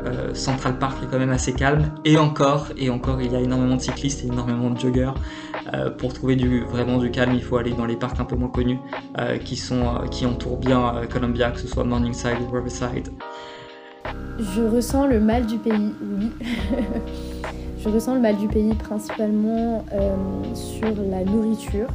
Euh, 0.05 0.33
Central 0.33 0.79
Park 0.79 1.01
est 1.01 1.07
quand 1.07 1.19
même 1.19 1.31
assez 1.31 1.53
calme. 1.53 1.91
Et 2.05 2.17
encore, 2.17 2.67
et 2.77 2.89
encore, 2.89 3.21
il 3.21 3.31
y 3.31 3.35
a 3.35 3.39
énormément 3.39 3.75
de 3.75 3.81
cyclistes 3.81 4.23
et 4.23 4.27
énormément 4.27 4.69
de 4.69 4.79
joggers. 4.79 5.11
Euh, 5.73 5.89
pour 5.89 6.13
trouver 6.13 6.35
vraiment 6.35 6.97
du 6.97 7.11
calme, 7.11 7.33
il 7.33 7.43
faut 7.43 7.57
aller 7.57 7.71
dans 7.71 7.85
les 7.85 7.95
parcs 7.95 8.19
un 8.19 8.25
peu 8.25 8.35
moins 8.35 8.49
connus 8.49 8.79
euh, 9.19 9.37
qui, 9.37 9.55
sont, 9.55 10.01
qui 10.11 10.25
entourent 10.25 10.57
bien 10.57 10.93
Columbia, 11.11 11.51
que 11.51 11.59
ce 11.59 11.67
soit 11.67 11.83
Morningside 11.83 12.37
ou 12.49 12.53
Riverside. 12.53 13.09
Je 14.39 14.61
ressens 14.63 15.07
le 15.07 15.19
mal 15.19 15.45
du 15.45 15.57
pays, 15.57 15.93
oui. 16.01 16.31
Je 17.77 17.89
ressens 17.89 18.15
le 18.15 18.21
mal 18.21 18.37
du 18.37 18.47
pays 18.47 18.73
principalement 18.75 19.83
sur 20.53 20.95
la 21.09 21.25
nourriture. 21.25 21.87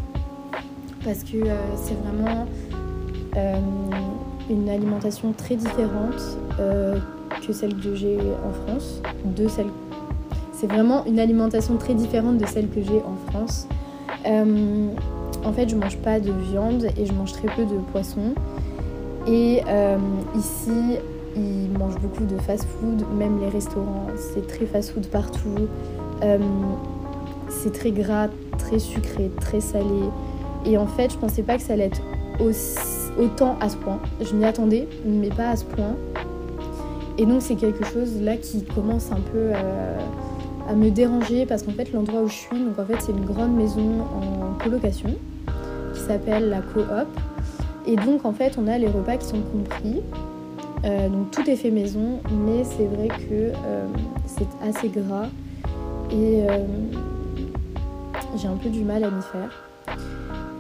Parce 1.02 1.24
que 1.24 1.38
c'est 1.76 1.94
vraiment 1.94 2.46
une 3.36 4.68
alimentation 4.68 5.32
très 5.32 5.56
différente 5.56 6.38
euh, 6.60 6.98
que 7.46 7.52
celle 7.52 7.74
que 7.76 7.94
j'ai 7.94 8.18
en 8.18 8.52
France, 8.52 9.02
de 9.24 9.48
celle. 9.48 9.66
c'est 10.52 10.66
vraiment 10.66 11.04
une 11.06 11.18
alimentation 11.18 11.76
très 11.76 11.94
différente 11.94 12.38
de 12.38 12.46
celle 12.46 12.68
que 12.68 12.82
j'ai 12.82 13.02
en 13.02 13.30
France. 13.30 13.68
Euh, 14.26 14.88
en 15.44 15.52
fait, 15.52 15.68
je 15.68 15.76
mange 15.76 15.96
pas 15.98 16.20
de 16.20 16.32
viande 16.32 16.88
et 16.96 17.06
je 17.06 17.12
mange 17.12 17.32
très 17.32 17.48
peu 17.48 17.64
de 17.64 17.78
poisson. 17.92 18.34
Et 19.26 19.62
euh, 19.68 19.98
ici, 20.36 20.98
ils 21.36 21.70
mangent 21.78 22.00
beaucoup 22.00 22.24
de 22.24 22.38
fast-food, 22.38 23.04
même 23.16 23.38
les 23.40 23.48
restaurants, 23.48 24.06
c'est 24.16 24.46
très 24.46 24.66
fast-food 24.66 25.06
partout. 25.08 25.68
Euh, 26.22 26.38
c'est 27.48 27.72
très 27.72 27.92
gras, 27.92 28.28
très 28.58 28.78
sucré, 28.78 29.30
très 29.40 29.60
salé. 29.60 30.08
Et 30.66 30.76
en 30.76 30.86
fait, 30.86 31.12
je 31.12 31.18
pensais 31.18 31.42
pas 31.42 31.56
que 31.56 31.62
ça 31.62 31.74
allait 31.74 31.86
être 31.86 32.02
autant 33.18 33.56
à 33.60 33.68
ce 33.68 33.76
point. 33.76 33.98
Je 34.20 34.34
m'y 34.34 34.44
attendais, 34.44 34.88
mais 35.04 35.28
pas 35.28 35.50
à 35.50 35.56
ce 35.56 35.64
point. 35.64 35.96
Et 37.18 37.26
donc, 37.26 37.42
c'est 37.42 37.56
quelque 37.56 37.84
chose 37.84 38.20
là 38.20 38.36
qui 38.36 38.64
commence 38.64 39.10
un 39.10 39.20
peu 39.32 39.52
à 40.68 40.74
me 40.74 40.90
déranger 40.90 41.46
parce 41.46 41.62
qu'en 41.62 41.72
fait, 41.72 41.92
l'endroit 41.92 42.20
où 42.20 42.28
je 42.28 42.34
suis, 42.34 42.58
donc 42.58 42.78
en 42.78 42.84
c'est 43.00 43.12
une 43.12 43.24
grande 43.24 43.54
maison 43.56 44.02
en 44.02 44.62
colocation 44.62 45.14
qui 45.94 46.00
s'appelle 46.00 46.50
la 46.50 46.60
coop. 46.60 46.86
Et 47.86 47.96
donc 47.96 48.26
en 48.26 48.32
fait, 48.32 48.58
on 48.58 48.66
a 48.68 48.76
les 48.76 48.86
repas 48.86 49.16
qui 49.16 49.26
sont 49.26 49.40
compris. 49.40 50.02
Euh, 50.84 51.08
donc 51.08 51.30
tout 51.30 51.48
est 51.48 51.56
fait 51.56 51.70
maison, 51.70 52.20
mais 52.30 52.62
c'est 52.64 52.86
vrai 52.86 53.08
que 53.08 53.32
euh, 53.32 53.86
c'est 54.26 54.46
assez 54.62 54.88
gras 54.88 55.26
et 56.10 56.44
euh, 56.48 56.64
j'ai 58.36 58.46
un 58.46 58.56
peu 58.56 58.68
du 58.68 58.84
mal 58.84 59.02
à 59.02 59.10
m'y 59.10 59.22
faire. 59.22 59.67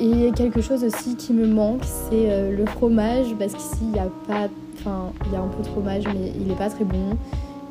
Et 0.00 0.30
quelque 0.32 0.60
chose 0.60 0.84
aussi 0.84 1.16
qui 1.16 1.32
me 1.32 1.46
manque, 1.46 1.82
c'est 1.84 2.50
le 2.50 2.66
fromage, 2.66 3.34
parce 3.38 3.52
qu'ici 3.52 3.80
il 3.82 3.96
y 3.96 3.98
a 3.98 4.08
pas, 4.26 4.48
enfin 4.74 5.12
il 5.26 5.32
y 5.32 5.36
a 5.36 5.40
un 5.40 5.48
peu 5.48 5.62
de 5.62 5.68
fromage, 5.68 6.04
mais 6.06 6.32
il 6.40 6.46
n'est 6.46 6.54
pas 6.54 6.70
très 6.70 6.84
bon. 6.84 7.16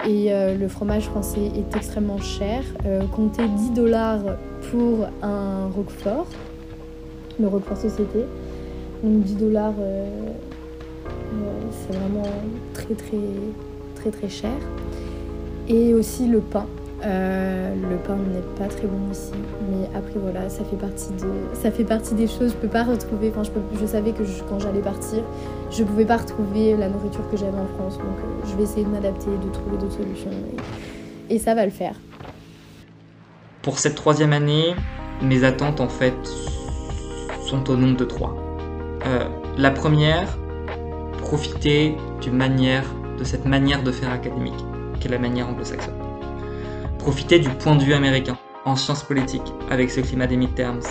Et 0.06 0.30
le 0.30 0.68
fromage 0.68 1.06
français 1.06 1.52
est 1.56 1.76
extrêmement 1.76 2.20
cher. 2.20 2.64
comptez 3.16 3.48
10 3.48 3.72
dollars 3.72 4.20
pour 4.72 5.08
un 5.22 5.68
Roquefort, 5.74 6.28
le 7.40 7.48
Roquefort 7.48 7.78
Société. 7.78 8.26
Donc 9.04 9.24
10 9.24 9.36
dollars, 9.36 9.74
euh, 9.80 10.10
euh, 11.08 11.60
c'est 11.72 11.96
vraiment 11.98 12.28
très 12.74 12.96
très 12.96 13.18
très 13.96 14.12
très 14.12 14.30
cher. 14.30 14.58
Et 15.68 15.94
aussi 15.94 16.28
le 16.28 16.40
pain. 16.40 16.66
Euh, 17.06 17.76
le 17.76 17.98
pain 17.98 18.16
n'est 18.16 18.42
pas 18.58 18.74
très 18.74 18.88
bon 18.88 19.12
ici, 19.12 19.32
mais 19.70 19.88
après 19.96 20.20
voilà, 20.20 20.50
ça 20.50 20.64
fait 20.66 20.76
partie 21.84 22.16
des 22.16 22.28
choses. 22.28 22.52
Je 22.52 22.56
peux 22.56 22.68
pas 22.68 22.84
retrouver. 22.84 23.32
Enfin, 23.36 23.44
je, 23.80 23.86
savais 23.86 24.14
que 24.14 24.24
quand 24.50 24.60
j'allais 24.60 24.82
partir, 24.82 25.24
je 25.70 25.84
pouvais 25.84 26.06
pas 26.06 26.18
retrouver 26.18 26.76
la 26.76 26.90
nourriture 26.90 27.30
que 27.30 27.38
j'avais 27.38 27.58
en 27.58 27.68
France, 27.78 27.98
donc 27.98 28.18
je 28.46 28.56
vais 28.56 28.64
essayer 28.64 28.84
de 28.84 28.90
m'adapter, 28.90 29.28
de 29.28 29.52
trouver 29.52 29.78
d'autres 29.78 29.98
solutions, 29.98 30.32
et, 31.30 31.38
ça 31.38 31.54
va 31.54 31.66
le 31.66 31.72
faire. 31.72 31.96
Pour 33.62 33.78
cette 33.80 33.96
troisième 33.96 34.34
année, 34.34 34.74
mes 35.22 35.44
attentes 35.44 35.82
en 35.82 35.90
fait 35.90 36.16
sont 37.46 37.70
au 37.70 37.76
nombre 37.76 37.98
de 37.98 38.06
trois. 38.06 38.36
Euh, 39.06 39.28
la 39.58 39.72
première, 39.72 40.38
profiter 41.20 41.96
manière, 42.32 42.84
de 43.18 43.24
cette 43.24 43.46
manière 43.46 43.84
de 43.84 43.92
faire 43.92 44.12
académique, 44.12 44.66
qui 45.00 45.08
est 45.08 45.12
la 45.12 45.20
manière 45.20 45.48
anglo-saxonne. 45.48 46.07
Profiter 47.00 47.40
du 47.40 47.50
point 47.50 47.76
de 47.76 47.84
vue 47.84 47.94
américain 47.94 48.38
en 48.66 48.76
sciences 48.76 49.04
politiques, 49.04 49.54
avec 49.70 49.90
ce 49.92 50.02
climat 50.02 50.28
des 50.28 50.38
midterms. 50.38 50.82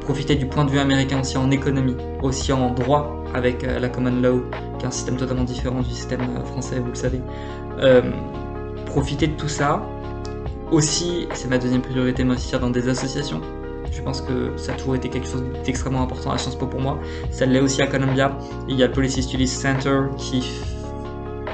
Profiter 0.00 0.34
du 0.34 0.46
point 0.46 0.64
de 0.64 0.70
vue 0.70 0.78
américain 0.78 1.20
aussi 1.20 1.38
en 1.38 1.50
économie, 1.50 1.96
aussi 2.22 2.52
en 2.52 2.70
droit, 2.70 3.24
avec 3.34 3.64
euh, 3.64 3.78
la 3.78 3.88
common 3.88 4.20
law, 4.20 4.44
qui 4.78 4.84
est 4.84 4.88
un 4.88 4.90
système 4.90 5.16
totalement 5.16 5.44
différent 5.44 5.80
du 5.80 5.90
système 5.90 6.20
euh, 6.20 6.44
français, 6.44 6.78
vous 6.78 6.90
le 6.90 6.94
savez. 6.94 7.20
profiter 8.86 9.26
de 9.26 9.36
tout 9.36 9.48
ça. 9.48 9.82
Aussi, 10.70 11.28
c'est 11.32 11.48
ma 11.48 11.58
deuxième 11.58 11.82
priorité, 11.82 12.24
m'investir 12.24 12.60
dans 12.60 12.70
des 12.70 12.88
associations, 12.88 13.40
je 13.94 14.02
pense 14.02 14.20
que 14.20 14.56
ça 14.56 14.72
a 14.72 14.74
toujours 14.74 14.96
été 14.96 15.08
quelque 15.08 15.28
chose 15.28 15.44
d'extrêmement 15.64 16.02
important 16.02 16.32
à 16.32 16.38
Sciences 16.38 16.56
Po 16.56 16.66
pour 16.66 16.80
moi. 16.80 16.98
Ça 17.30 17.46
l'est 17.46 17.60
aussi 17.60 17.80
à 17.80 17.86
Columbia. 17.86 18.36
Il 18.68 18.76
y 18.76 18.82
a 18.82 18.88
le 18.88 18.92
Policy 18.92 19.22
Studies 19.22 19.46
Center 19.46 20.00
qui 20.16 20.44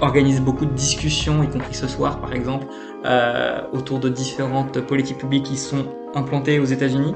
organise 0.01 0.41
beaucoup 0.41 0.65
de 0.65 0.73
discussions, 0.73 1.43
y 1.43 1.49
compris 1.49 1.75
ce 1.75 1.87
soir 1.87 2.21
par 2.21 2.33
exemple, 2.33 2.67
euh, 3.05 3.63
autour 3.73 3.99
de 3.99 4.09
différentes 4.09 4.81
politiques 4.83 5.19
publiques 5.19 5.45
qui 5.45 5.57
sont 5.57 5.87
implantées 6.15 6.59
aux 6.59 6.65
États-Unis. 6.65 7.15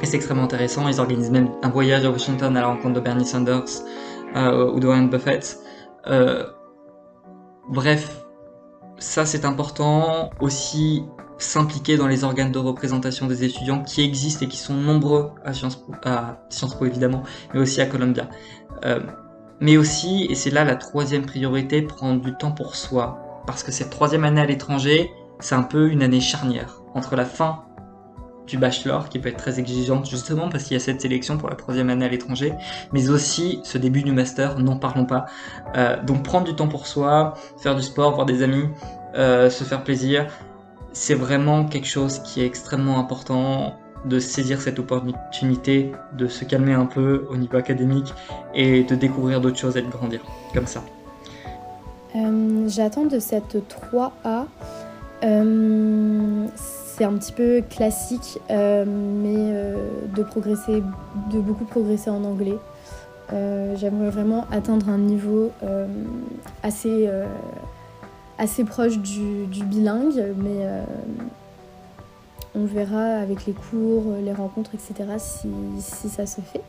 Et 0.00 0.06
c'est 0.06 0.16
extrêmement 0.16 0.44
intéressant. 0.44 0.88
Ils 0.88 1.00
organisent 1.00 1.30
même 1.30 1.50
un 1.62 1.68
voyage 1.68 2.04
à 2.04 2.10
Washington 2.10 2.56
à 2.56 2.60
la 2.60 2.66
rencontre 2.66 2.94
de 2.94 3.00
Bernie 3.00 3.26
Sanders 3.26 3.64
euh, 4.36 4.70
ou 4.70 4.80
de 4.80 4.86
Warren 4.86 5.10
Buffett. 5.10 5.58
Euh, 6.06 6.44
bref, 7.68 8.24
ça 8.98 9.26
c'est 9.26 9.44
important. 9.44 10.30
Aussi, 10.40 11.04
s'impliquer 11.38 11.96
dans 11.96 12.06
les 12.06 12.24
organes 12.24 12.52
de 12.52 12.58
représentation 12.58 13.26
des 13.26 13.44
étudiants 13.44 13.82
qui 13.82 14.02
existent 14.02 14.46
et 14.46 14.48
qui 14.48 14.56
sont 14.56 14.74
nombreux 14.74 15.30
à 15.44 15.52
Sciences 15.52 15.76
Po, 15.76 16.86
évidemment, 16.86 17.22
mais 17.52 17.60
aussi 17.60 17.82
à 17.82 17.86
Columbia. 17.86 18.28
Mais 19.60 19.76
aussi, 19.76 20.26
et 20.28 20.34
c'est 20.34 20.50
là 20.50 20.64
la 20.64 20.76
troisième 20.76 21.24
priorité, 21.24 21.82
prendre 21.82 22.20
du 22.20 22.34
temps 22.34 22.52
pour 22.52 22.76
soi. 22.76 23.25
Parce 23.46 23.62
que 23.62 23.72
cette 23.72 23.90
troisième 23.90 24.24
année 24.24 24.40
à 24.40 24.46
l'étranger, 24.46 25.10
c'est 25.40 25.54
un 25.54 25.62
peu 25.62 25.88
une 25.88 26.02
année 26.02 26.20
charnière 26.20 26.80
entre 26.94 27.16
la 27.16 27.24
fin 27.24 27.62
du 28.46 28.58
bachelor, 28.58 29.08
qui 29.08 29.18
peut 29.18 29.28
être 29.28 29.38
très 29.38 29.58
exigeante 29.58 30.08
justement 30.08 30.48
parce 30.48 30.64
qu'il 30.64 30.74
y 30.74 30.76
a 30.76 30.80
cette 30.80 31.00
sélection 31.00 31.36
pour 31.36 31.50
la 31.50 31.56
troisième 31.56 31.90
année 31.90 32.04
à 32.04 32.08
l'étranger, 32.08 32.54
mais 32.92 33.10
aussi 33.10 33.60
ce 33.64 33.76
début 33.76 34.02
du 34.02 34.12
master, 34.12 34.58
n'en 34.58 34.76
parlons 34.76 35.04
pas. 35.04 35.26
Euh, 35.76 36.00
donc 36.02 36.22
prendre 36.22 36.46
du 36.46 36.54
temps 36.54 36.68
pour 36.68 36.86
soi, 36.86 37.34
faire 37.58 37.74
du 37.74 37.82
sport, 37.82 38.14
voir 38.14 38.26
des 38.26 38.42
amis, 38.42 38.68
euh, 39.16 39.50
se 39.50 39.64
faire 39.64 39.82
plaisir, 39.82 40.26
c'est 40.92 41.14
vraiment 41.14 41.64
quelque 41.64 41.88
chose 41.88 42.20
qui 42.20 42.40
est 42.40 42.46
extrêmement 42.46 42.98
important 42.98 43.74
de 44.04 44.20
saisir 44.20 44.60
cette 44.60 44.78
opportunité, 44.78 45.92
de 46.12 46.28
se 46.28 46.44
calmer 46.44 46.74
un 46.74 46.86
peu 46.86 47.26
au 47.28 47.36
niveau 47.36 47.56
académique 47.56 48.14
et 48.54 48.84
de 48.84 48.94
découvrir 48.94 49.40
d'autres 49.40 49.58
choses 49.58 49.76
et 49.76 49.82
de 49.82 49.90
grandir 49.90 50.20
comme 50.54 50.66
ça. 50.66 50.82
Euh, 52.66 52.68
j'attends 52.68 53.04
de 53.04 53.18
cette 53.18 53.56
3A. 53.56 54.44
Euh, 55.24 56.46
c'est 56.56 57.04
un 57.04 57.14
petit 57.14 57.32
peu 57.32 57.62
classique, 57.68 58.38
euh, 58.50 58.84
mais 58.86 59.52
de 60.14 60.22
progresser, 60.22 60.82
de 61.32 61.38
beaucoup 61.40 61.64
progresser 61.64 62.10
en 62.10 62.24
anglais. 62.24 62.58
J'aimerais 63.30 64.10
vraiment 64.10 64.46
atteindre 64.50 64.88
un 64.88 64.98
niveau 64.98 65.50
assez 66.62 67.08
assez 68.38 68.64
proche 68.64 68.98
du, 68.98 69.46
bilingue, 69.64 70.34
mais 70.36 70.58
euh, 70.60 70.82
on 72.54 72.64
verra 72.64 73.16
avec 73.16 73.46
les 73.46 73.52
cours, 73.52 74.04
les 74.22 74.32
rencontres, 74.32 74.72
etc. 74.74 75.10
si, 75.18 76.08
ça 76.08 76.26
se 76.26 76.40
fait. 76.40 76.62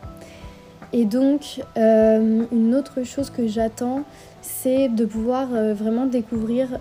Et 0.93 1.05
donc, 1.05 1.61
euh, 1.77 2.45
une 2.51 2.75
autre 2.75 3.03
chose 3.03 3.29
que 3.29 3.47
j'attends, 3.47 4.03
c'est 4.41 4.89
de 4.89 5.05
pouvoir 5.05 5.49
euh, 5.53 5.73
vraiment 5.73 6.05
découvrir 6.05 6.79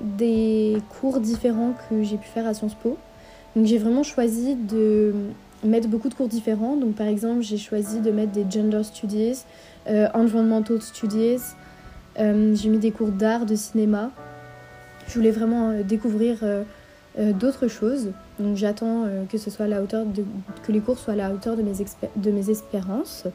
des 0.00 0.78
cours 1.00 1.20
différents 1.20 1.74
que 1.88 2.02
j'ai 2.02 2.16
pu 2.16 2.26
faire 2.26 2.46
à 2.46 2.54
Sciences 2.54 2.74
Po. 2.74 2.96
Donc, 3.54 3.66
j'ai 3.66 3.78
vraiment 3.78 4.02
choisi 4.02 4.54
de 4.54 5.12
mettre 5.62 5.88
beaucoup 5.88 6.08
de 6.08 6.14
cours 6.14 6.28
différents. 6.28 6.76
Donc, 6.76 6.94
par 6.94 7.06
exemple, 7.06 7.42
j'ai 7.42 7.58
choisi 7.58 8.00
de 8.00 8.10
mettre 8.10 8.32
des 8.32 8.46
Gender 8.48 8.82
Studies, 8.82 9.44
Environmental 10.14 10.80
Studies, 10.80 11.54
euh, 12.18 12.54
j'ai 12.54 12.68
mis 12.68 12.78
des 12.78 12.90
cours 12.90 13.12
d'art, 13.12 13.46
de 13.46 13.54
cinéma. 13.54 14.10
Je 15.08 15.14
voulais 15.14 15.30
vraiment 15.30 15.70
euh, 15.70 15.82
découvrir 15.82 16.38
euh, 16.42 16.64
d'autres 17.20 17.68
choses. 17.68 18.12
Donc 18.38 18.56
j'attends 18.56 19.06
que 19.28 19.38
ce 19.38 19.50
soit 19.50 19.66
la 19.66 19.82
hauteur 19.82 20.06
que 20.62 20.72
les 20.72 20.80
cours 20.80 20.98
soient 20.98 21.12
à 21.12 21.16
la 21.16 21.32
hauteur 21.32 21.56
de 21.56 21.62
mes, 21.62 21.72
de 22.16 22.30
mes 22.30 22.50
espérances. 22.50 23.26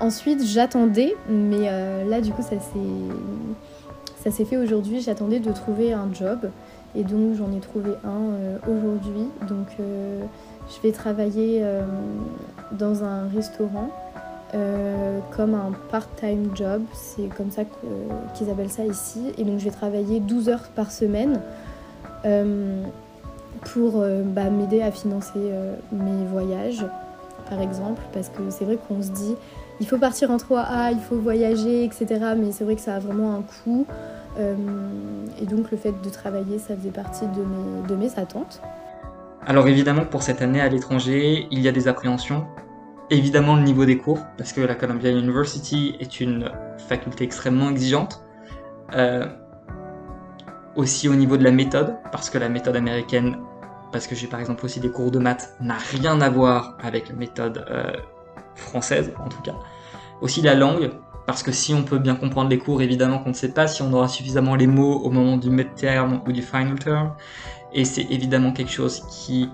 Ensuite, 0.00 0.44
j'attendais, 0.44 1.14
mais 1.28 1.70
là 2.08 2.20
du 2.20 2.32
coup 2.32 2.42
ça 2.42 2.50
s'est 2.50 4.18
ça 4.22 4.30
s'est 4.30 4.44
fait 4.44 4.56
aujourd'hui. 4.56 5.00
J'attendais 5.00 5.40
de 5.40 5.52
trouver 5.52 5.92
un 5.92 6.08
job 6.12 6.50
et 6.94 7.04
donc 7.04 7.34
j'en 7.36 7.52
ai 7.52 7.60
trouvé 7.60 7.90
un 8.04 8.70
aujourd'hui. 8.70 9.26
Donc 9.48 9.68
je 9.78 10.82
vais 10.82 10.92
travailler 10.92 11.62
dans 12.72 13.04
un 13.04 13.28
restaurant 13.28 13.90
euh, 14.54 15.20
comme 15.34 15.54
un 15.54 15.72
part-time 15.90 16.50
job, 16.54 16.82
c'est 16.92 17.28
comme 17.34 17.50
ça 17.50 17.62
qu'ils 18.34 18.50
appellent 18.50 18.70
ça 18.70 18.84
ici. 18.84 19.32
Et 19.38 19.44
donc 19.44 19.58
je 19.58 19.64
vais 19.64 19.70
travailler 19.70 20.20
12 20.20 20.50
heures 20.50 20.68
par 20.74 20.90
semaine 20.90 21.40
euh, 21.40 21.71
pour 22.22 23.92
euh, 23.96 24.22
bah, 24.24 24.50
m'aider 24.50 24.82
à 24.82 24.90
financer 24.90 25.52
mes 25.92 26.26
voyages, 26.30 26.84
par 27.48 27.60
exemple, 27.60 28.02
parce 28.12 28.28
que 28.28 28.42
c'est 28.50 28.64
vrai 28.64 28.78
qu'on 28.88 29.02
se 29.02 29.10
dit, 29.10 29.34
il 29.80 29.86
faut 29.86 29.98
partir 29.98 30.30
en 30.30 30.36
3A, 30.36 30.92
il 30.92 31.00
faut 31.00 31.16
voyager, 31.16 31.84
etc. 31.84 32.06
Mais 32.36 32.52
c'est 32.52 32.64
vrai 32.64 32.76
que 32.76 32.80
ça 32.80 32.96
a 32.96 32.98
vraiment 32.98 33.34
un 33.34 33.42
coût. 33.42 33.86
et 34.38 35.46
donc 35.46 35.70
le 35.70 35.76
fait 35.76 35.94
de 36.02 36.08
travailler, 36.08 36.58
ça 36.58 36.76
faisait 36.76 36.90
partie 36.90 37.26
de 37.26 37.94
mes, 37.94 38.10
attentes. 38.16 38.60
Alors 39.44 39.66
évidemment, 39.66 40.04
pour 40.04 40.22
cette 40.22 40.40
année 40.40 40.60
à 40.60 40.68
l'étranger, 40.68 41.48
il 41.50 41.60
y 41.60 41.68
a 41.68 41.72
des 41.72 41.88
appréhensions 41.88 42.46
évidemment 43.12 43.56
le 43.56 43.62
niveau 43.62 43.84
des 43.84 43.98
cours, 43.98 44.20
parce 44.38 44.52
que 44.52 44.60
la 44.60 44.74
Columbia 44.74 45.10
University 45.10 45.96
est 46.00 46.20
une 46.20 46.50
faculté 46.88 47.24
extrêmement 47.24 47.70
exigeante. 47.70 48.22
Euh, 48.94 49.26
aussi 50.76 51.08
au 51.08 51.14
niveau 51.14 51.36
de 51.36 51.44
la 51.44 51.50
méthode, 51.50 51.96
parce 52.10 52.30
que 52.30 52.38
la 52.38 52.48
méthode 52.48 52.76
américaine, 52.76 53.38
parce 53.90 54.06
que 54.06 54.14
j'ai 54.14 54.26
par 54.26 54.40
exemple 54.40 54.64
aussi 54.64 54.80
des 54.80 54.90
cours 54.90 55.10
de 55.10 55.18
maths, 55.18 55.54
n'a 55.60 55.76
rien 55.76 56.20
à 56.20 56.30
voir 56.30 56.76
avec 56.82 57.08
la 57.08 57.14
méthode 57.14 57.64
euh, 57.70 57.92
française 58.54 59.12
en 59.18 59.28
tout 59.28 59.42
cas. 59.42 59.54
Aussi 60.20 60.40
la 60.40 60.54
langue, 60.54 60.90
parce 61.26 61.42
que 61.42 61.52
si 61.52 61.74
on 61.74 61.82
peut 61.82 61.98
bien 61.98 62.14
comprendre 62.14 62.48
les 62.48 62.58
cours, 62.58 62.80
évidemment 62.82 63.18
qu'on 63.18 63.30
ne 63.30 63.34
sait 63.34 63.52
pas 63.52 63.66
si 63.66 63.82
on 63.82 63.92
aura 63.92 64.08
suffisamment 64.08 64.54
les 64.54 64.66
mots 64.66 65.00
au 65.00 65.10
moment 65.10 65.36
du 65.36 65.50
mid-term 65.50 66.22
ou 66.26 66.32
du 66.32 66.42
final 66.42 66.78
term, 66.78 67.14
et 67.72 67.84
c'est 67.84 68.06
évidemment 68.10 68.52
quelque 68.52 68.72
chose 68.72 69.02
qui 69.10 69.50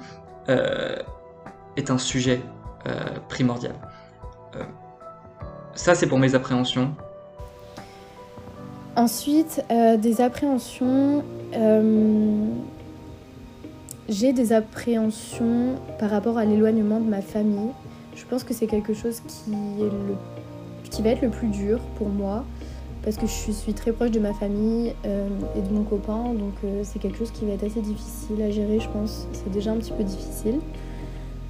euh, 0.49 0.97
est 1.77 1.91
un 1.91 1.99
sujet 1.99 2.43
euh, 2.87 3.19
primordial. 3.29 3.75
ça 5.75 5.95
c'est 5.95 6.07
pour 6.07 6.19
mes 6.19 6.35
appréhensions. 6.35 6.95
Ensuite, 8.99 9.65
euh, 9.71 9.97
des 9.97 10.21
appréhensions. 10.21 11.23
Euh, 11.55 12.47
j'ai 14.09 14.33
des 14.33 14.53
appréhensions 14.53 15.77
par 16.01 16.11
rapport 16.11 16.37
à 16.37 16.45
l'éloignement 16.45 16.99
de 16.99 17.09
ma 17.09 17.23
famille. 17.23 17.71
Je 18.17 18.25
pense 18.25 18.43
que 18.43 18.53
c'est 18.53 18.67
quelque 18.67 18.95
chose 18.95 19.21
qui, 19.21 19.53
va 21.01 21.11
être 21.11 21.23
le 21.23 21.29
plus 21.29 21.47
dur 21.47 21.79
pour 21.97 22.09
moi 22.09 22.45
parce 23.05 23.17
que 23.17 23.29
je 23.29 23.53
suis 23.53 23.73
très 23.73 23.93
proche 23.93 24.11
de 24.11 24.19
ma 24.19 24.35
famille 24.35 24.93
euh, 25.07 25.29
et 25.57 25.61
de 25.61 25.73
mon 25.73 25.85
copain, 25.85 26.35
donc 26.35 26.55
c'est 26.83 26.99
quelque 26.99 27.19
chose 27.19 27.31
qui 27.31 27.45
va 27.45 27.53
être 27.53 27.63
assez 27.63 27.81
difficile 27.81 28.43
à 28.43 28.51
gérer, 28.51 28.81
je 28.81 28.89
pense. 28.89 29.29
C'est 29.33 29.53
déjà 29.53 29.71
un 29.71 29.77
petit 29.77 29.93
peu 29.93 30.03
difficile. 30.03 30.59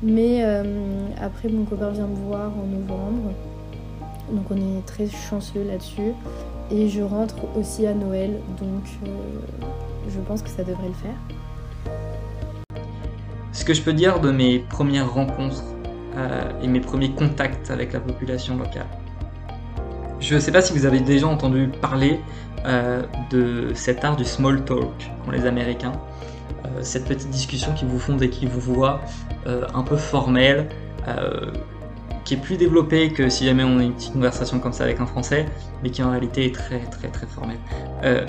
Mais 0.03 0.45
après, 1.19 1.49
mon 1.49 1.65
copain 1.65 1.89
vient 1.89 2.07
me 2.09 2.27
voir 2.27 2.53
en 2.53 2.67
novembre, 2.67 3.33
donc 4.33 4.45
on 4.51 4.57
est 4.57 4.85
très 4.85 5.07
chanceux 5.07 5.65
là-dessus. 5.65 6.13
Et 6.71 6.89
je 6.89 7.03
rentre 7.03 7.37
aussi 7.57 7.87
à 7.87 7.95
Noël, 7.95 8.41
donc 8.61 8.85
euh, 9.07 9.09
je 10.11 10.21
pense 10.21 10.43
que 10.43 10.51
ça 10.51 10.63
devrait 10.63 10.89
le 10.89 10.95
faire. 10.95 11.95
Ce 13.53 13.65
que 13.65 13.73
je 13.73 13.81
peux 13.81 13.95
dire 13.95 14.21
de 14.21 14.31
mes 14.31 14.59
premières 14.59 15.11
rencontres 15.11 15.65
euh, 16.17 16.51
et 16.63 16.69
mes 16.69 16.81
premiers 16.81 17.13
contacts 17.13 17.71
avec 17.71 17.95
la 17.95 18.01
population 18.01 18.59
locale. 18.59 18.87
Je 20.21 20.35
ne 20.35 20.41
sais 20.41 20.53
pas 20.53 20.61
si 20.61 20.75
vous 20.75 20.85
avez 20.85 21.01
déjà 21.01 21.27
entendu 21.27 21.71
parler 21.81 22.21
euh, 22.67 23.03
de 23.31 23.73
cet 23.75 24.05
art 24.05 24.17
du 24.17 24.25
small 24.25 24.63
talk 24.65 25.11
qu'ont 25.25 25.31
les 25.31 25.47
Américains. 25.47 25.93
cette 26.83 27.07
petite 27.07 27.31
discussion 27.31 27.73
qui 27.73 27.87
vous 27.87 27.99
font 27.99 28.17
dès 28.17 28.29
qu'ils 28.29 28.49
vous 28.49 28.75
voient, 28.75 29.01
un 29.47 29.83
peu 29.83 29.97
formelle, 29.97 30.69
qui 32.29 32.35
est 32.35 32.37
plus 32.37 32.59
développé 32.59 33.09
que 33.09 33.31
si 33.31 33.47
jamais 33.47 33.65
on 33.65 33.79
a 33.79 33.83
une 33.83 33.95
petite 33.95 34.13
conversation 34.13 34.61
comme 34.61 34.75
ça 34.75 34.85
avec 34.85 35.01
un 35.01 35.07
Français, 35.07 35.47
mais 35.83 35.89
qui 35.89 36.03
en 36.03 36.11
réalité 36.11 36.45
est 36.45 36.55
très 36.55 36.81
très 36.81 37.09
très 37.09 37.27
formel. 37.27 37.57
Euh, 38.05 38.27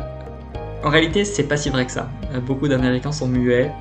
en 0.86 0.90
réalité, 0.90 1.26
c'est 1.26 1.44
pas 1.44 1.58
si 1.58 1.70
vrai 1.70 1.86
que 1.86 1.92
ça. 1.92 2.10
Euh, 2.34 2.40
beaucoup 2.40 2.70
d'Américains 2.70 3.12
sont 3.12 3.28
muets, 3.28 3.74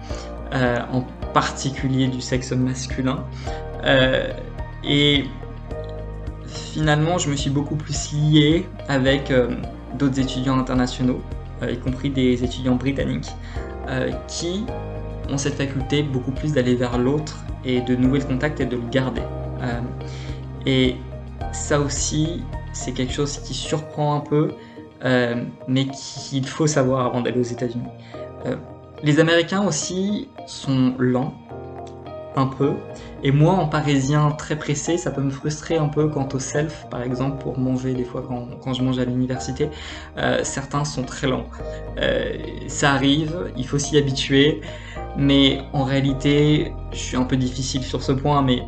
euh, 0.55 0.79
en 0.93 1.03
particulier 1.33 2.09
du 2.09 2.21
sexe 2.21 2.51
masculin. 2.51 3.25
et 4.83 5.25
finalement, 6.49 7.19
je 7.19 7.31
me 7.31 7.37
suis 7.37 7.51
beaucoup 7.51 7.77
plus 7.77 8.13
lié 8.13 8.67
avec 8.89 9.33
d'autres 9.97 10.19
étudiants 10.19 10.59
internationaux, 10.59 11.21
y 11.63 11.79
compris 11.79 12.11
des 12.11 12.43
étudiants 12.43 12.75
britanniques, 12.75 13.31
qui 14.27 14.65
ont 15.31 15.39
cette 15.39 15.55
faculté 15.55 16.03
beaucoup 16.03 16.33
plus 16.33 16.53
d'aller 16.53 16.75
vers 16.75 16.99
l'autre 16.99 17.39
et 17.65 17.81
de 17.81 17.95
nouer 17.95 18.19
le 18.19 18.25
contact 18.25 18.61
et 18.61 18.67
de 18.67 18.77
le 18.77 18.83
garder. 18.91 19.23
Euh, 19.63 19.81
et 20.67 20.97
ça 21.53 21.81
aussi, 21.81 22.43
c'est 22.73 22.93
quelque 22.93 23.13
chose 23.13 23.39
qui 23.39 23.55
surprend 23.55 24.17
un 24.17 24.21
peu, 24.21 24.53
euh, 25.05 25.45
mais 25.67 25.87
qu'il 25.87 26.47
faut 26.47 26.67
savoir 26.67 27.07
avant 27.07 27.21
d'aller 27.21 27.41
aux 27.41 27.43
États-Unis. 27.43 27.89
Euh, 28.47 28.57
les 29.03 29.21
Américains 29.21 29.65
aussi 29.65 30.29
sont 30.47 30.95
lents, 30.99 31.35
un 32.37 32.47
peu. 32.47 32.75
Et 33.25 33.33
moi, 33.33 33.55
en 33.55 33.67
parisien 33.67 34.31
très 34.31 34.57
pressé, 34.57 34.97
ça 34.97 35.11
peut 35.11 35.23
me 35.23 35.31
frustrer 35.31 35.77
un 35.77 35.89
peu 35.89 36.09
quant 36.09 36.29
au 36.33 36.39
self, 36.39 36.87
par 36.89 37.03
exemple, 37.03 37.43
pour 37.43 37.59
manger 37.59 37.95
des 37.95 38.05
fois 38.05 38.25
quand, 38.63 38.73
je 38.75 38.83
mange 38.83 38.99
à 39.01 39.05
l'université. 39.05 39.71
certains 40.45 40.85
sont 40.85 41.03
très 41.03 41.27
lents. 41.27 41.47
ça 42.69 42.93
arrive, 42.93 43.51
il 43.57 43.67
faut 43.67 43.79
s'y 43.79 43.99
habituer. 43.99 44.61
Mais 45.17 45.63
en 45.73 45.83
réalité, 45.83 46.73
je 46.93 46.99
suis 46.99 47.17
un 47.17 47.25
peu 47.25 47.37
difficile 47.37 47.83
sur 47.83 48.05
ce 48.05 48.13
point, 48.13 48.41
mais 48.41 48.63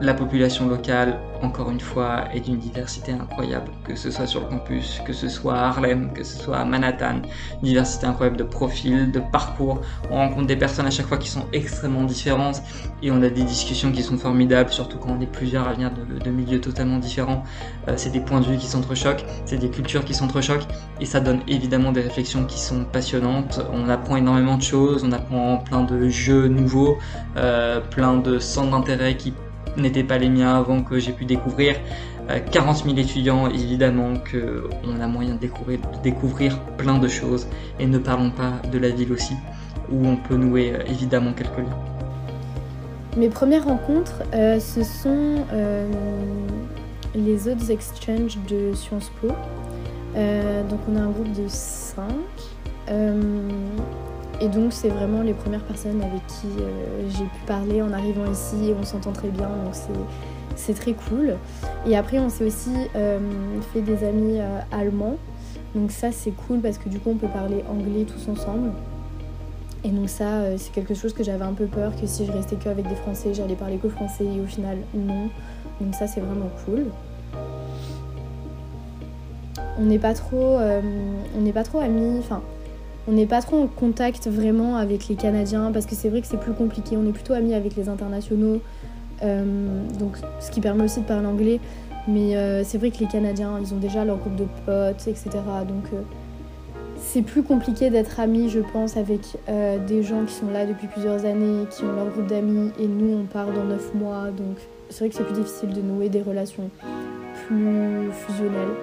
la 0.00 0.14
population 0.14 0.68
locale, 0.68 1.18
encore 1.42 1.70
une 1.70 1.80
fois, 1.80 2.24
est 2.32 2.40
d'une 2.40 2.58
diversité 2.58 3.12
incroyable, 3.12 3.70
que 3.84 3.96
ce 3.96 4.10
soit 4.10 4.26
sur 4.26 4.40
le 4.40 4.46
campus, 4.46 5.00
que 5.04 5.12
ce 5.12 5.28
soit 5.28 5.54
à 5.54 5.68
Harlem, 5.68 6.12
que 6.12 6.24
ce 6.24 6.38
soit 6.38 6.58
à 6.58 6.64
Manhattan, 6.64 7.22
diversité 7.62 8.06
incroyable 8.06 8.36
de 8.36 8.44
profils, 8.44 9.10
de 9.10 9.20
parcours. 9.20 9.80
On 10.10 10.16
rencontre 10.16 10.46
des 10.46 10.56
personnes 10.56 10.86
à 10.86 10.90
chaque 10.90 11.06
fois 11.06 11.18
qui 11.18 11.28
sont 11.28 11.44
extrêmement 11.52 12.04
différentes 12.04 12.62
et 13.02 13.10
on 13.10 13.22
a 13.22 13.28
des 13.28 13.42
discussions 13.42 13.90
qui 13.92 14.02
sont 14.02 14.18
formidables, 14.18 14.70
surtout 14.70 14.98
quand 14.98 15.10
on 15.10 15.20
est 15.20 15.26
plusieurs 15.26 15.66
à 15.68 15.72
venir 15.72 15.90
de, 15.90 16.30
milieux 16.30 16.60
totalement 16.60 16.98
différents. 16.98 17.42
Euh, 17.88 17.94
c'est 17.96 18.10
des 18.10 18.20
points 18.20 18.40
de 18.40 18.46
vue 18.46 18.56
qui 18.56 18.66
s'entrechoquent, 18.66 19.24
c'est 19.46 19.58
des 19.58 19.70
cultures 19.70 20.04
qui 20.04 20.14
s'entrechoquent 20.14 20.66
et 21.00 21.06
ça 21.06 21.20
donne 21.20 21.40
évidemment 21.48 21.92
des 21.92 22.02
réflexions 22.02 22.44
qui 22.44 22.60
sont 22.60 22.84
passionnantes. 22.84 23.60
On 23.72 23.88
apprend 23.88 24.16
énormément 24.16 24.56
de 24.56 24.62
choses, 24.62 25.04
on 25.04 25.12
apprend 25.12 25.58
plein 25.58 25.82
de 25.82 26.08
jeux 26.08 26.46
nouveaux, 26.48 26.98
euh, 27.36 27.80
plein 27.80 28.14
de 28.16 28.38
centres 28.38 28.70
d'intérêt 28.70 29.16
qui 29.16 29.32
n'étaient 29.78 30.04
pas 30.04 30.18
les 30.18 30.28
miens 30.28 30.56
avant 30.56 30.82
que 30.82 30.98
j'ai 30.98 31.12
pu 31.12 31.24
découvrir. 31.24 31.76
40 32.52 32.76
euh, 32.76 32.84
000 32.84 32.98
étudiants, 32.98 33.48
évidemment 33.48 34.14
qu'on 34.30 35.00
a 35.00 35.06
moyen 35.06 35.34
de 35.34 35.48
découvrir, 36.02 36.60
plein 36.76 36.98
de 36.98 37.08
choses. 37.08 37.46
Et 37.80 37.86
ne 37.86 37.98
parlons 37.98 38.30
pas 38.30 38.60
de 38.70 38.78
la 38.78 38.90
ville 38.90 39.12
aussi, 39.12 39.34
où 39.90 40.06
on 40.06 40.16
peut 40.16 40.36
nouer 40.36 40.72
euh, 40.74 40.82
évidemment 40.88 41.32
quelques 41.32 41.58
liens. 41.58 41.78
Mes 43.16 43.30
premières 43.30 43.64
rencontres, 43.64 44.22
euh, 44.34 44.60
ce 44.60 44.84
sont 44.84 45.44
les 47.14 47.48
autres 47.48 47.70
exchanges 47.70 48.38
de 48.48 48.74
Sciences 48.74 49.10
Po. 49.20 49.28
donc 49.28 50.80
on 50.88 50.96
a 50.96 51.00
un 51.00 51.10
groupe 51.10 51.32
de 51.32 51.48
5. 51.48 52.04
Et 54.40 54.48
donc 54.48 54.72
c'est 54.72 54.88
vraiment 54.88 55.22
les 55.22 55.34
premières 55.34 55.64
personnes 55.64 56.00
avec 56.00 56.24
qui 56.26 56.46
euh, 56.60 57.08
j'ai 57.08 57.24
pu 57.24 57.44
parler 57.46 57.82
en 57.82 57.92
arrivant 57.92 58.30
ici 58.30 58.72
on 58.80 58.84
s'entend 58.84 59.10
très 59.10 59.28
bien, 59.28 59.48
donc 59.48 59.74
c'est 60.54 60.74
très 60.74 60.92
cool. 60.92 61.36
Et 61.86 61.96
après 61.96 62.20
on 62.20 62.28
s'est 62.28 62.44
aussi 62.44 62.70
euh, 62.94 63.18
fait 63.72 63.80
des 63.80 64.04
amis 64.04 64.38
euh, 64.38 64.60
allemands, 64.70 65.16
donc 65.74 65.90
ça 65.90 66.12
c'est 66.12 66.30
cool 66.30 66.60
parce 66.60 66.78
que 66.78 66.88
du 66.88 67.00
coup 67.00 67.10
on 67.10 67.16
peut 67.16 67.28
parler 67.28 67.64
anglais 67.68 68.04
tous 68.04 68.30
ensemble. 68.30 68.70
Et 69.82 69.90
donc 69.90 70.08
ça 70.08 70.56
c'est 70.56 70.72
quelque 70.72 70.94
chose 70.94 71.12
que 71.12 71.24
j'avais 71.24 71.44
un 71.44 71.52
peu 71.52 71.66
peur 71.66 71.92
que 72.00 72.06
si 72.06 72.24
je 72.24 72.30
restais 72.30 72.56
que 72.56 72.68
avec 72.68 72.88
des 72.88 72.96
Français 72.96 73.34
j'allais 73.34 73.54
parler 73.54 73.78
que 73.78 73.88
français 73.88 74.24
et 74.24 74.40
au 74.40 74.46
final 74.46 74.78
non. 74.94 75.28
Donc 75.80 75.94
ça 75.94 76.06
c'est 76.06 76.20
vraiment 76.20 76.50
cool. 76.64 76.86
On 79.80 79.84
n'est 79.84 80.00
pas 80.00 80.14
trop, 80.14 80.58
on 81.36 81.40
n'est 81.40 81.52
pas 81.52 81.62
trop 81.62 81.78
amis, 81.78 82.18
enfin 82.18 82.42
on 83.08 83.12
n'est 83.12 83.26
pas 83.26 83.40
trop 83.40 83.62
en 83.62 83.66
contact 83.66 84.28
vraiment 84.28 84.76
avec 84.76 85.08
les 85.08 85.14
Canadiens 85.14 85.72
parce 85.72 85.86
que 85.86 85.94
c'est 85.94 86.10
vrai 86.10 86.20
que 86.20 86.26
c'est 86.26 86.38
plus 86.38 86.52
compliqué. 86.52 86.96
On 86.96 87.08
est 87.08 87.12
plutôt 87.12 87.32
amis 87.32 87.54
avec 87.54 87.74
les 87.74 87.88
internationaux, 87.88 88.60
euh, 89.22 89.82
donc 89.98 90.18
ce 90.40 90.50
qui 90.50 90.60
permet 90.60 90.84
aussi 90.84 91.00
de 91.00 91.06
parler 91.06 91.26
anglais. 91.26 91.60
Mais 92.06 92.36
euh, 92.36 92.62
c'est 92.64 92.76
vrai 92.76 92.90
que 92.90 92.98
les 92.98 93.06
Canadiens, 93.06 93.58
ils 93.60 93.72
ont 93.72 93.78
déjà 93.78 94.04
leur 94.04 94.18
groupe 94.18 94.36
de 94.36 94.46
potes, 94.66 95.08
etc. 95.08 95.30
Donc 95.66 95.84
euh, 95.94 96.02
c'est 96.98 97.22
plus 97.22 97.42
compliqué 97.42 97.88
d'être 97.88 98.20
amis, 98.20 98.50
je 98.50 98.60
pense, 98.60 98.98
avec 98.98 99.20
des 99.86 100.02
gens 100.02 100.24
qui 100.26 100.34
sont 100.34 100.50
là 100.50 100.66
depuis 100.66 100.88
plusieurs 100.88 101.24
années, 101.24 101.64
qui 101.70 101.84
ont 101.84 101.92
leur 101.92 102.08
groupe 102.08 102.26
d'amis, 102.26 102.72
et 102.78 102.86
nous, 102.86 103.16
on 103.16 103.24
part 103.24 103.46
dans 103.52 103.64
9 103.64 103.94
mois. 103.94 104.24
Donc 104.36 104.58
c'est 104.90 104.98
vrai 105.00 105.08
que 105.08 105.14
c'est 105.14 105.24
plus 105.24 105.34
difficile 105.34 105.72
de 105.72 105.80
nouer 105.80 106.10
des 106.10 106.20
relations 106.20 106.70
plus 107.46 108.10
fusionnelles. 108.12 108.74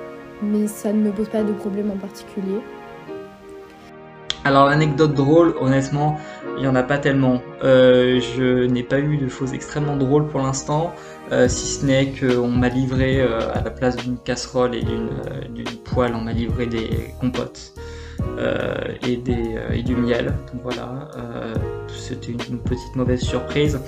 Mais 0.41 0.67
ça 0.67 0.91
ne 0.93 1.01
me 1.01 1.11
pose 1.11 1.29
pas 1.29 1.43
de 1.43 1.51
problème 1.53 1.91
en 1.91 1.97
particulier. 1.97 2.59
Alors 4.45 4.67
l'anecdote 4.67 5.15
drôle, 5.15 5.55
honnêtement, 5.59 6.19
il 6.57 6.61
n'y 6.61 6.67
en 6.67 6.75
a 6.75 6.83
pas 6.83 6.99
tellement. 6.99 7.41
Euh, 7.63 8.21
je 8.21 8.67
n'ai 8.67 8.83
pas 8.83 8.99
eu 8.99 9.17
de 9.17 9.27
choses 9.27 9.55
extrêmement 9.55 9.97
drôles 9.97 10.27
pour 10.27 10.39
l'instant, 10.39 10.93
euh, 11.31 11.47
si 11.49 11.65
ce 11.65 11.83
n'est 11.83 12.11
qu'on 12.11 12.49
m'a 12.49 12.69
livré 12.69 13.21
euh, 13.21 13.39
à 13.55 13.63
la 13.63 13.71
place 13.71 13.95
d'une 13.95 14.19
casserole 14.19 14.75
et 14.75 14.83
d'une 14.83 15.09
poêle, 15.83 16.13
on 16.13 16.21
m'a 16.21 16.31
livré 16.31 16.67
des 16.67 17.11
compotes 17.19 17.73
et, 19.01 19.17
des, 19.17 19.57
et 19.73 19.81
du 19.81 19.95
miel. 19.95 20.25
Donc 20.53 20.61
voilà, 20.61 21.09
c'était 21.89 22.31
une, 22.31 22.59
petite 22.59 22.95
mauvaise 22.95 23.21
surprise. 23.21 23.79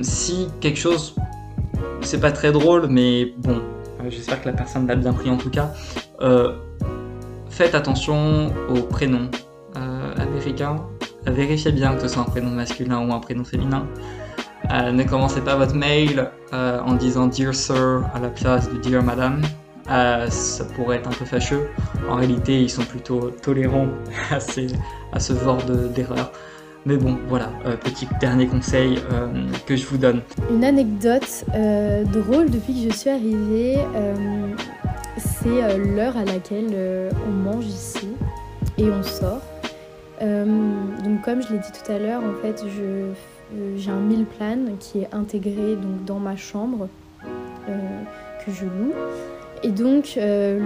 si 0.00 0.48
quelque 0.60 0.78
chose, 0.78 1.14
c'est 2.00 2.20
pas 2.20 2.32
très 2.32 2.50
drôle, 2.50 2.86
mais 2.88 3.34
bon, 3.36 3.60
j'espère 4.08 4.40
que 4.40 4.48
la 4.48 4.54
personne 4.54 4.86
l'a 4.86 4.96
bien 4.96 5.12
pris 5.12 5.28
en 5.28 5.36
tout 5.36 5.50
cas. 5.50 5.74
faites 7.50 7.74
attention 7.74 8.54
aux 8.70 8.82
prénoms 8.84 9.28
vérifiez 11.26 11.72
bien 11.72 11.94
que 11.94 12.02
ce 12.02 12.08
soit 12.08 12.22
un 12.22 12.26
prénom 12.26 12.50
masculin 12.50 13.06
ou 13.06 13.12
un 13.12 13.20
prénom 13.20 13.44
féminin. 13.44 13.86
Euh, 14.72 14.92
ne 14.92 15.02
commencez 15.02 15.40
pas 15.40 15.56
votre 15.56 15.74
mail 15.74 16.30
euh, 16.52 16.80
en 16.80 16.94
disant 16.94 17.26
Dear 17.26 17.54
Sir 17.54 18.04
à 18.14 18.20
la 18.20 18.28
place 18.28 18.70
de 18.70 18.78
Dear 18.78 19.02
Madame. 19.02 19.42
euh, 19.90 20.30
ça 20.30 20.64
pourrait 20.64 20.98
être 20.98 21.08
un 21.08 21.12
peu 21.12 21.24
fâcheux. 21.24 21.68
En 22.08 22.14
réalité, 22.16 22.60
ils 22.62 22.70
sont 22.70 22.84
plutôt 22.84 23.30
tolérants 23.42 23.88
à, 24.30 24.38
ce 24.40 25.32
genre 25.34 25.62
d'erreurs. 25.94 26.32
Mais 26.86 26.96
bon, 26.96 27.18
voilà, 27.28 27.50
petit 27.84 28.08
dernier 28.20 28.46
conseil 28.46 28.98
que 29.66 29.76
je 29.76 29.84
vous 29.86 29.98
donne. 29.98 30.22
Une 30.50 30.64
anecdote 30.64 31.44
drôle 32.06 32.48
depuis 32.48 32.72
que 32.72 32.90
je 32.90 32.96
suis 32.96 33.10
arrivée, 33.10 33.76
c'est 35.18 35.76
l'heure 35.76 36.16
à 36.16 36.24
laquelle 36.24 37.10
on 37.28 37.32
mange 37.32 37.66
ici 37.66 38.08
et 38.78 38.84
on 38.84 39.02
sort. 39.02 39.42
Donc 40.20 41.22
comme 41.22 41.42
je 41.42 41.52
l'ai 41.52 41.58
dit 41.58 41.72
tout 41.72 41.90
à 41.90 41.98
l'heure, 41.98 42.22
en 42.22 42.34
fait, 42.42 42.64
j'ai 43.76 43.90
un 43.90 44.00
meal 44.00 44.24
plan 44.24 44.58
qui 44.78 45.00
est 45.00 45.08
intégré 45.12 45.76
donc, 45.76 46.04
dans 46.04 46.18
ma 46.18 46.36
chambre 46.36 46.88
que 47.66 48.52
je 48.52 48.64
loue. 48.64 48.92
Et 49.62 49.72
donc, 49.72 50.14
euh, 50.16 50.58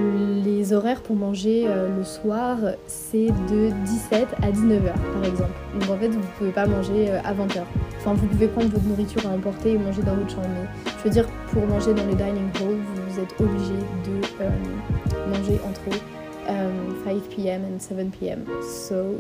les 0.45 0.73
horaires 0.73 1.03
pour 1.03 1.17
manger 1.17 1.65
euh, 1.67 1.89
le 1.97 2.05
soir, 2.05 2.59
c'est 2.87 3.27
de 3.51 3.71
17 3.85 4.29
à 4.41 4.53
19h 4.53 4.93
par 5.13 5.25
exemple. 5.25 5.51
Donc 5.81 5.91
en 5.91 5.97
fait, 5.97 6.09
vous 6.09 6.21
ne 6.21 6.39
pouvez 6.39 6.53
pas 6.53 6.67
manger 6.67 7.11
euh, 7.11 7.19
à 7.25 7.35
20h. 7.35 7.63
Enfin, 7.99 8.15
vous 8.15 8.27
pouvez 8.27 8.47
prendre 8.47 8.69
votre 8.69 8.85
nourriture 8.85 9.27
à 9.27 9.31
emporter 9.31 9.73
et 9.73 9.79
manger 9.79 10.03
dans 10.03 10.15
votre 10.15 10.31
chambre. 10.31 10.47
Mais 10.55 10.69
je 10.99 11.05
veux 11.05 11.11
dire, 11.11 11.27
pour 11.53 11.67
manger 11.67 11.93
dans 11.93 12.07
les 12.07 12.15
dining 12.15 12.49
halls, 12.55 12.79
vous 13.09 13.19
êtes 13.19 13.35
obligé 13.41 13.75
de 14.07 15.37
manger 15.37 15.61
entre 15.67 15.99
5 16.47 17.23
p.m. 17.35 17.63
et 17.77 17.81
7 17.81 18.11
p.m. 18.19 18.45
So, 18.63 19.17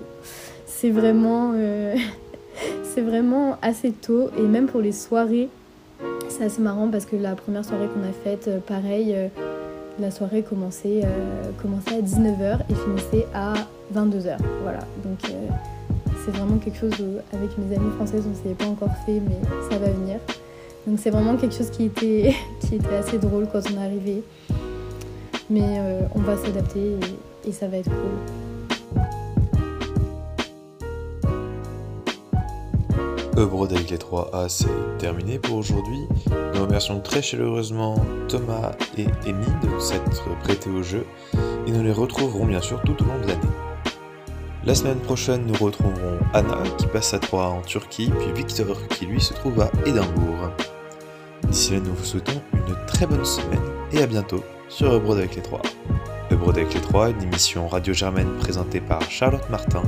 c'est 0.67 0.91
vraiment, 0.91 1.53
c'est 2.83 3.03
vraiment 3.03 3.57
assez 3.63 3.93
tôt. 3.93 4.31
Et 4.39 4.43
même 4.43 4.67
pour 4.67 4.81
les 4.81 4.93
soirées, 4.93 5.49
c'est 6.29 6.45
assez 6.45 6.63
marrant 6.63 6.89
parce 6.89 7.07
que 7.07 7.17
la 7.17 7.35
première 7.35 7.65
soirée 7.65 7.89
qu'on 7.89 8.09
a 8.09 8.13
faite, 8.13 8.51
pareil 8.67 9.15
la 9.99 10.11
soirée 10.11 10.43
commençait, 10.43 11.03
euh, 11.05 11.51
commençait 11.63 11.97
à 11.97 12.01
19h 12.01 12.61
et 12.71 12.75
finissait 12.75 13.27
à 13.35 13.55
22h. 13.95 14.37
Voilà, 14.63 14.81
donc 15.05 15.19
euh, 15.31 15.49
c'est 16.25 16.33
vraiment 16.33 16.59
quelque 16.59 16.79
chose 16.79 16.95
avec 17.33 17.57
mes 17.59 17.77
amis 17.77 17.91
françaises, 17.97 18.25
on 18.27 18.31
ne 18.31 18.35
s'est 18.35 18.57
pas 18.57 18.67
encore 18.67 18.95
fait, 19.07 19.21
mais 19.21 19.39
ça 19.71 19.79
va 19.79 19.91
venir. 19.91 20.17
Donc 20.87 20.99
c'est 20.99 21.11
vraiment 21.11 21.37
quelque 21.37 21.55
chose 21.55 21.71
qui 21.71 21.85
était, 21.85 22.35
qui 22.61 22.77
était 22.77 22.97
assez 22.97 23.19
drôle 23.19 23.47
quand 23.53 23.61
on 23.73 23.81
est 23.81 23.85
arrivé. 23.85 24.23
Mais 25.51 25.79
euh, 25.79 26.01
on 26.15 26.21
va 26.21 26.37
s'adapter 26.37 26.97
et, 27.47 27.53
ça 27.53 27.69
va 27.69 27.77
être 27.79 27.91
cool. 27.91 29.05
Brode 33.37 33.73
avec 33.73 33.91
les 33.91 33.99
3A, 33.99 34.49
c'est 34.49 34.69
terminé 34.99 35.39
pour 35.39 35.57
aujourd'hui. 35.57 36.07
Nous 36.55 36.63
remercions 36.63 37.01
très 37.01 37.21
chaleureusement 37.21 37.97
Thomas 38.29 38.73
et 38.97 39.07
Amy 39.27 39.47
de 39.63 39.81
s'être 39.81 40.29
prêtés 40.41 40.71
au 40.71 40.83
jeu 40.83 41.05
et 41.67 41.71
nous 41.71 41.83
les 41.83 41.93
retrouverons 41.93 42.47
bien 42.47 42.61
sûr 42.61 42.81
tout 42.83 42.97
au 43.03 43.05
long 43.07 43.19
de 43.23 43.29
l'année. 43.29 43.41
La 44.65 44.75
semaine 44.75 45.01
prochaine, 45.01 45.45
nous 45.47 45.63
retrouverons 45.63 46.19
Anna 46.33 46.63
qui 46.79 46.87
passe 46.87 47.13
à 47.13 47.19
3 47.19 47.47
en 47.47 47.61
Turquie, 47.61 48.11
puis 48.19 48.33
Victor 48.35 48.89
qui 48.89 49.05
lui 49.05 49.21
se 49.21 49.35
trouve 49.35 49.61
à 49.61 49.71
Édimbourg. 49.85 50.51
D'ici 51.49 51.73
là, 51.73 51.81
nous 51.81 51.93
vous 51.93 52.05
souhaitons 52.05 52.41
une 52.55 52.87
très 52.87 53.07
bonne 53.07 53.25
semaine 53.27 53.74
et 53.95 54.03
à 54.03 54.07
bientôt 54.07 54.43
sur 54.69 54.93
Ebrode 54.93 55.19
avec 55.19 55.37
les 55.37 55.43
3. 55.43 55.63
Ebrode 56.31 56.59
avec 56.59 56.75
les 56.75 56.81
3, 56.81 57.11
une 57.11 57.23
émission 57.23 57.69
radio 57.69 57.95
germaine 57.95 58.37
présentée 58.41 58.81
par 58.81 59.01
Charlotte 59.11 59.49
Martin, 59.51 59.83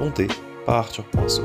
montée 0.00 0.28
par 0.66 0.76
Arthur 0.76 1.04
Poinceau. 1.04 1.44